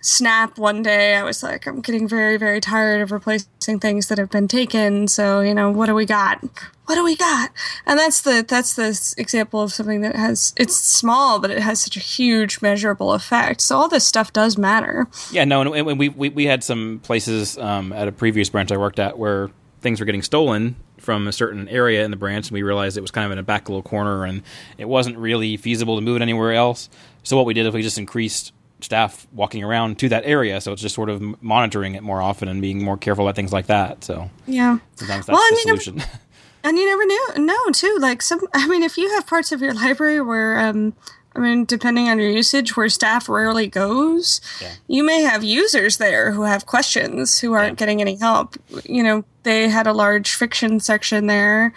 snap 0.00 0.56
one 0.58 0.82
day 0.82 1.14
i 1.16 1.22
was 1.22 1.42
like 1.42 1.66
i'm 1.66 1.80
getting 1.80 2.08
very 2.08 2.36
very 2.36 2.60
tired 2.60 3.00
of 3.02 3.12
replacing 3.12 3.78
things 3.78 4.08
that 4.08 4.18
have 4.18 4.30
been 4.30 4.48
taken. 4.48 5.08
So 5.08 5.40
you 5.40 5.54
know 5.54 5.70
what 5.70 5.86
do 5.86 5.94
we 5.94 6.06
got? 6.06 6.42
What 6.86 6.94
do 6.96 7.04
we 7.04 7.16
got? 7.16 7.50
And 7.86 7.98
that's 7.98 8.22
the 8.22 8.44
that's 8.46 8.74
the 8.74 9.14
example 9.18 9.60
of 9.60 9.72
something 9.72 10.00
that 10.00 10.16
has 10.16 10.52
it's 10.56 10.76
small 10.76 11.38
but 11.38 11.50
it 11.50 11.60
has 11.60 11.80
such 11.80 11.96
a 11.96 12.00
huge 12.00 12.60
measurable 12.62 13.12
effect. 13.12 13.60
So 13.60 13.76
all 13.76 13.88
this 13.88 14.06
stuff 14.06 14.32
does 14.32 14.58
matter. 14.58 15.06
Yeah, 15.30 15.44
no, 15.44 15.72
and, 15.72 15.98
we, 15.98 16.08
we 16.08 16.28
we 16.30 16.44
had 16.46 16.64
some 16.64 17.00
places 17.02 17.58
um, 17.58 17.92
at 17.92 18.08
a 18.08 18.12
previous 18.12 18.48
branch 18.48 18.72
I 18.72 18.76
worked 18.76 18.98
at 18.98 19.18
where 19.18 19.50
things 19.80 20.00
were 20.00 20.06
getting 20.06 20.22
stolen 20.22 20.76
from 20.98 21.26
a 21.26 21.32
certain 21.32 21.66
area 21.68 22.04
in 22.04 22.10
the 22.10 22.16
branch, 22.16 22.48
and 22.48 22.54
we 22.54 22.62
realized 22.62 22.98
it 22.98 23.00
was 23.00 23.10
kind 23.10 23.24
of 23.24 23.32
in 23.32 23.38
a 23.38 23.42
back 23.42 23.68
little 23.68 23.82
corner, 23.82 24.24
and 24.24 24.42
it 24.76 24.86
wasn't 24.86 25.16
really 25.16 25.56
feasible 25.56 25.96
to 25.96 26.02
move 26.02 26.16
it 26.16 26.22
anywhere 26.22 26.52
else. 26.52 26.90
So 27.22 27.36
what 27.36 27.46
we 27.46 27.54
did 27.54 27.66
is 27.66 27.72
we 27.72 27.82
just 27.82 27.96
increased 27.96 28.52
staff 28.84 29.26
walking 29.32 29.62
around 29.64 29.98
to 30.00 30.08
that 30.08 30.24
area, 30.24 30.60
so 30.60 30.72
it's 30.72 30.82
just 30.82 30.94
sort 30.94 31.08
of 31.10 31.20
monitoring 31.42 31.94
it 31.94 32.02
more 32.02 32.20
often 32.22 32.48
and 32.48 32.60
being 32.60 32.82
more 32.82 32.96
careful 32.96 33.26
about 33.26 33.36
things 33.36 33.52
like 33.52 33.66
that. 33.66 34.04
So 34.04 34.30
yeah 34.46 34.78
sometimes 34.96 35.26
that's 35.26 35.34
Well, 35.36 35.38
I 35.40 35.50
the 35.50 35.70
mean, 35.70 35.78
solution. 35.80 36.02
And 36.62 36.76
you 36.76 36.84
never 36.86 37.06
knew 37.06 37.46
know 37.46 37.70
too. 37.72 37.96
Like 38.00 38.20
some 38.20 38.40
I 38.54 38.68
mean 38.68 38.82
if 38.82 38.98
you 38.98 39.08
have 39.14 39.26
parts 39.26 39.50
of 39.52 39.62
your 39.62 39.72
library 39.72 40.20
where 40.20 40.58
um 40.60 40.92
I 41.34 41.38
mean 41.38 41.64
depending 41.64 42.08
on 42.10 42.18
your 42.18 42.28
usage 42.30 42.76
where 42.76 42.88
staff 42.90 43.28
rarely 43.30 43.66
goes, 43.66 44.40
Yeah. 44.60 44.72
you 44.86 45.02
may 45.02 45.22
have 45.22 45.42
users 45.42 45.96
there 45.96 46.32
who 46.32 46.42
have 46.42 46.66
questions 46.66 47.38
who 47.38 47.54
aren't 47.54 47.72
Yeah. 47.72 47.74
getting 47.86 48.00
any 48.02 48.16
help. 48.16 48.56
You 48.84 49.02
know, 49.02 49.24
they 49.44 49.68
had 49.70 49.86
a 49.86 49.94
large 49.94 50.34
fiction 50.34 50.80
section 50.80 51.28
there 51.28 51.72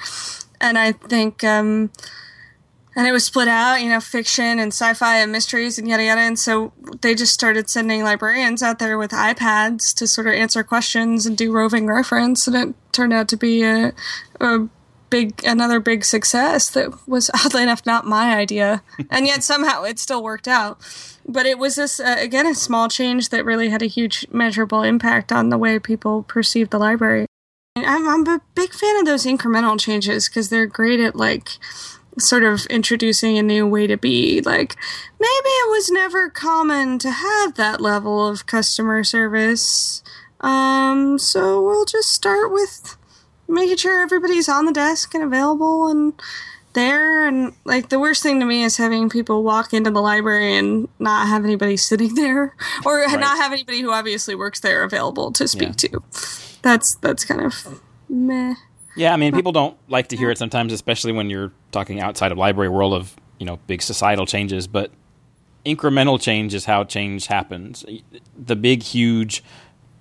and 0.60 0.78
I 0.78 0.92
think 0.92 1.44
um 1.46 1.90
and 2.96 3.08
it 3.08 3.12
was 3.12 3.26
split 3.26 3.48
out, 3.48 3.82
you 3.82 3.90
know, 3.90 4.00
fiction 4.00 4.60
and 4.60 4.72
sci-fi 4.72 5.18
and 5.18 5.32
mysteries 5.32 5.80
and 5.80 5.88
yada 5.88 6.04
yada. 6.04 6.22
And 6.22 6.38
so 6.38 6.74
they 7.02 7.16
just 7.16 7.34
started 7.34 7.70
sending 7.70 8.04
librarians 8.04 8.62
out 8.62 8.80
there 8.80 8.98
with 8.98 9.12
iPads 9.12 9.94
to 9.96 10.08
sort 10.08 10.28
of 10.28 10.34
answer 10.34 10.64
questions 10.64 11.26
and 11.26 11.38
do 11.38 11.52
roving 11.52 11.88
reference, 11.88 12.48
and 12.48 12.56
it 12.56 12.76
turned 12.92 13.14
out 13.14 13.28
to 13.30 13.38
be 13.38 13.64
a, 13.64 13.94
a 14.40 14.68
big, 15.10 15.44
another 15.46 15.80
big 15.80 16.04
success 16.04 16.70
that 16.72 17.08
was 17.08 17.30
oddly 17.46 17.64
enough 17.64 17.86
not 17.86 18.06
my 18.06 18.36
idea, 18.36 18.82
and 19.10 19.28
yet 19.28 19.44
somehow 19.44 19.84
it 19.84 20.00
still 20.00 20.24
worked 20.24 20.48
out. 20.48 20.80
But 21.28 21.46
it 21.46 21.58
was 21.58 21.76
this 21.76 22.00
uh, 22.00 22.18
again 22.20 22.48
a 22.48 22.56
small 22.56 22.90
change 22.90 23.30
that 23.30 23.46
really 23.46 23.70
had 23.70 23.82
a 23.82 23.88
huge 23.88 24.26
measurable 24.32 24.84
impact 24.84 25.32
on 25.32 25.50
the 25.50 25.58
way 25.58 25.80
people 25.80 26.24
perceived 26.24 26.72
the 26.72 26.80
library. 26.80 27.28
I'm, 27.76 28.08
I'm 28.08 28.28
a 28.28 28.42
big 28.56 28.72
fan 28.74 28.98
of 28.98 29.06
those 29.06 29.26
incremental 29.26 29.80
changes 29.80 30.30
because 30.30 30.50
they're 30.50 30.68
great 30.68 31.00
at 31.00 31.16
like 31.16 31.50
sort 32.20 32.44
of 32.44 32.66
introducing 32.68 33.38
a 33.38 33.44
new 33.44 33.68
way 33.68 33.88
to 33.88 33.98
be. 33.98 34.42
Like, 34.42 34.76
maybe 35.20 35.50
it 35.50 35.70
was 35.72 35.90
never 35.90 36.30
common 36.30 37.00
to 37.00 37.12
have 37.12 37.56
that 37.56 37.82
level 37.82 38.28
of 38.28 38.46
customer 38.46 39.04
service. 39.04 40.04
Um, 40.42 41.18
so 41.18 41.62
we'll 41.62 41.86
just 41.86 42.12
start 42.12 42.52
with 42.52 42.98
making 43.48 43.78
sure 43.78 44.02
everybody's 44.02 44.50
on 44.50 44.66
the 44.66 44.74
desk 44.74 45.14
and 45.14 45.24
available 45.24 45.88
and 45.88 46.14
there. 46.74 47.28
And 47.28 47.54
like, 47.66 47.90
the 47.90 48.00
worst 48.00 48.24
thing 48.24 48.40
to 48.40 48.46
me 48.46 48.64
is 48.64 48.78
having 48.78 49.10
people 49.10 49.44
walk 49.44 49.74
into 49.74 49.92
the 49.92 50.02
library 50.02 50.56
and 50.58 50.88
not 51.00 51.28
have 51.28 51.44
anybody 51.44 51.78
sitting 51.78 52.16
there 52.16 52.56
or 52.86 53.08
not 53.08 53.38
have 53.38 53.52
anybody 53.52 53.82
who 53.82 53.92
obviously 53.92 54.36
works 54.36 54.60
there 54.60 54.84
available 54.84 55.32
to 55.34 55.48
speak 55.48 55.76
to. 55.78 56.04
That's, 56.62 56.96
that's 56.96 57.26
kind 57.26 57.42
of 57.42 57.82
meh. 58.10 58.56
Yeah, 58.96 59.14
I 59.14 59.18
mean, 59.18 59.34
people 59.34 59.52
don't 59.52 59.78
like 59.88 60.10
to 60.10 60.18
hear 60.18 60.30
it 60.30 60.38
sometimes, 60.38 60.72
especially 60.72 61.12
when 61.12 61.30
you're 61.30 61.52
talking 61.72 62.00
outside 62.00 62.32
of 62.32 62.38
library 62.38 62.70
world 62.70 62.94
of 62.94 63.16
you 63.40 63.46
know 63.46 63.60
big 63.68 63.82
societal 63.82 64.26
changes. 64.26 64.68
But 64.68 64.92
incremental 65.66 66.22
change 66.22 66.54
is 66.54 66.66
how 66.66 66.84
change 66.84 67.28
happens. 67.28 67.86
The 68.38 68.56
big, 68.56 68.84
huge 68.84 69.44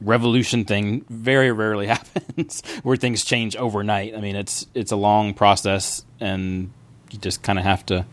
revolution 0.01 0.65
thing 0.65 1.05
very 1.09 1.53
rarely 1.53 1.87
happens 1.97 2.63
where 2.83 2.97
things 2.97 3.25
change 3.25 3.57
overnight. 3.57 4.15
I 4.15 4.21
mean, 4.21 4.37
it's 4.37 4.67
it's 4.75 4.93
a 4.93 4.97
long 4.97 5.35
process, 5.35 6.05
and 6.21 6.71
you 7.11 7.19
just 7.19 7.43
kind 7.43 7.59
of 7.59 7.65
have 7.65 7.87
to 7.87 8.07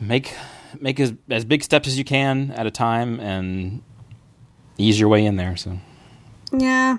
make 0.00 0.34
make 0.80 1.00
as 1.00 1.14
as 1.30 1.44
big 1.44 1.62
steps 1.62 1.88
as 1.88 1.96
you 1.96 2.04
can 2.04 2.50
at 2.52 2.66
a 2.66 2.70
time 2.70 3.20
and 3.20 3.82
ease 4.76 4.98
your 4.98 5.08
way 5.08 5.24
in 5.24 5.36
there. 5.36 5.56
So. 5.56 5.78
Yeah. 6.52 6.98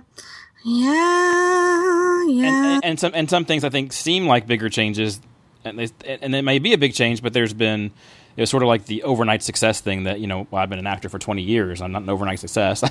Yeah. 0.63 2.04
Yeah. 2.27 2.75
and, 2.75 2.85
and 2.85 2.99
some 2.99 3.11
and 3.13 3.29
some 3.29 3.45
things 3.45 3.63
I 3.63 3.69
think 3.69 3.93
seem 3.93 4.25
like 4.27 4.47
bigger 4.47 4.69
changes 4.69 5.19
and 5.65 5.79
they, 5.79 5.89
and 6.07 6.35
it 6.35 6.43
may 6.43 6.59
be 6.59 6.73
a 6.73 6.77
big 6.77 6.93
change, 6.93 7.21
but 7.21 7.33
there's 7.33 7.53
been 7.53 7.91
it 8.37 8.41
was 8.41 8.49
sort 8.49 8.63
of 8.63 8.67
like 8.67 8.85
the 8.85 9.03
overnight 9.03 9.43
success 9.43 9.81
thing 9.81 10.03
that 10.03 10.19
you 10.19 10.27
know 10.27 10.47
well, 10.51 10.61
I've 10.61 10.69
been 10.69 10.79
an 10.79 10.87
actor 10.87 11.09
for 11.09 11.19
20 11.19 11.41
years. 11.41 11.81
I'm 11.81 11.91
not 11.91 12.03
an 12.03 12.09
overnight 12.09 12.39
success. 12.39 12.83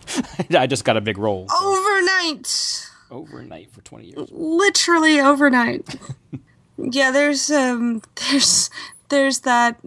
I 0.56 0.66
just 0.66 0.84
got 0.84 0.96
a 0.96 1.00
big 1.00 1.18
role. 1.18 1.48
So. 1.48 1.56
Overnight. 1.60 2.88
Overnight 3.10 3.70
for 3.70 3.82
20 3.82 4.06
years. 4.06 4.28
Literally 4.30 5.20
overnight. 5.20 5.96
yeah, 6.78 7.10
there's 7.10 7.50
um 7.50 8.02
there's 8.16 8.70
there's 9.08 9.40
that 9.40 9.78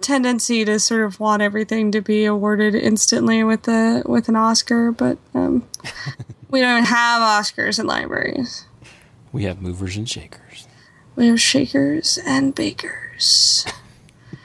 tendency 0.00 0.64
to 0.64 0.78
sort 0.78 1.02
of 1.02 1.20
want 1.20 1.42
everything 1.42 1.92
to 1.92 2.00
be 2.00 2.24
awarded 2.24 2.74
instantly 2.74 3.44
with 3.44 3.68
a 3.68 4.02
with 4.06 4.28
an 4.28 4.36
Oscar, 4.36 4.92
but 4.92 5.18
um, 5.34 5.66
we 6.50 6.60
don't 6.60 6.84
have 6.84 7.22
Oscars 7.22 7.78
in 7.78 7.86
libraries. 7.86 8.66
We 9.32 9.44
have 9.44 9.62
movers 9.62 9.96
and 9.96 10.08
shakers. 10.08 10.66
We 11.16 11.28
have 11.28 11.40
shakers 11.40 12.18
and 12.24 12.54
bakers 12.54 13.64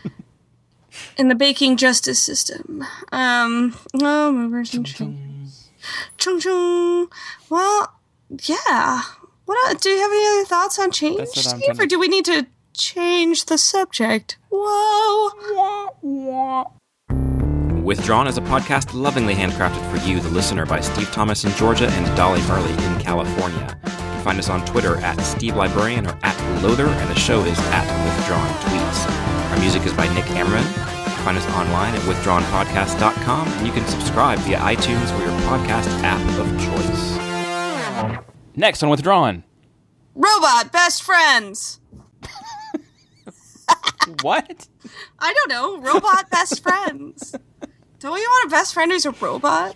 in 1.18 1.28
the 1.30 1.36
baking 1.36 1.78
justice 1.78 2.20
system. 2.20 2.84
Um, 3.12 3.76
oh, 4.02 4.32
movers 4.32 4.74
and 4.74 4.88
shakers. 4.88 5.70
Chung 6.18 6.40
chung. 6.40 7.10
Well, 7.50 7.94
yeah. 8.48 9.02
What 9.46 9.82
do 9.82 9.90
you 9.90 10.02
have 10.02 10.12
any 10.12 10.40
other 10.40 10.46
thoughts 10.46 10.80
on 10.80 10.92
change, 10.92 11.28
Steve, 11.30 11.80
or 11.80 11.86
do 11.86 12.00
we 12.00 12.08
need 12.08 12.26
to 12.26 12.48
change 12.74 13.46
the 13.46 13.58
subject? 13.58 14.38
Whoa. 14.50 15.32
Withdrawn 17.86 18.26
is 18.28 18.40
a 18.40 18.42
podcast 18.42 19.00
lovingly 19.00 19.36
handcrafted 19.36 19.92
for 19.92 20.04
you, 20.08 20.20
the 20.20 20.30
listener, 20.30 20.66
by 20.66 20.80
Steve 20.82 21.12
Thomas 21.12 21.44
in 21.44 21.52
Georgia 21.52 21.88
and 21.88 22.18
Dolly 22.18 22.42
Murley 22.48 22.72
in 22.72 23.00
California. 23.00 23.78
You 23.84 23.92
can 23.92 24.24
find 24.24 24.40
us 24.40 24.50
on 24.50 24.66
Twitter 24.66 24.98
at 25.02 25.22
Steve 25.22 25.56
Librarian 25.56 26.08
or 26.08 26.18
at 26.24 26.64
Loader, 26.64 26.88
and 26.88 27.12
the 27.12 27.20
show 27.20 27.42
is 27.42 27.60
at 27.70 27.86
Withdrawn 28.04 28.50
Tweets. 28.64 29.52
Our 29.52 29.60
music 29.60 29.86
is 29.86 29.94
by 29.94 30.12
Nick 30.16 30.26
Ammerman. 30.26 30.64
Find 31.24 31.38
us 31.38 31.46
online 31.52 31.94
at 31.94 32.02
withdrawnpodcast.com, 32.02 33.48
and 33.50 33.68
you 33.68 33.72
can 33.72 33.86
subscribe 33.86 34.40
via 34.40 34.58
iTunes 34.58 35.16
or 35.16 35.22
your 35.22 35.40
podcast 35.42 35.88
app 36.02 36.20
of 36.40 36.50
choice. 36.60 38.26
Next 38.56 38.82
on 38.82 38.90
Withdrawn 38.90 39.44
Robot 40.16 40.72
Best 40.72 41.04
Friends. 41.04 41.80
what? 44.24 44.68
I 45.20 45.34
don't 45.34 45.50
know. 45.50 45.78
Robot 45.78 46.32
best 46.32 46.64
friends. 46.64 47.36
Don't 48.00 48.18
you 48.18 48.28
want 48.30 48.48
a 48.48 48.50
best 48.50 48.74
friend 48.74 48.92
who's 48.92 49.06
a 49.06 49.12
robot? 49.12 49.76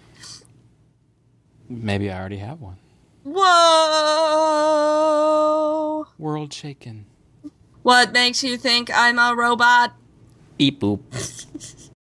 Maybe 1.67 2.11
I 2.11 2.19
already 2.19 2.37
have 2.37 2.59
one. 2.61 2.77
Whoa. 3.23 3.39
World 6.17 6.51
shaken. 6.53 7.05
What 7.83 8.11
makes 8.11 8.43
you 8.43 8.57
think 8.57 8.89
I'm 8.93 9.19
a 9.19 9.33
robot? 9.35 9.93
Beep 10.57 10.81
boop. 10.81 10.99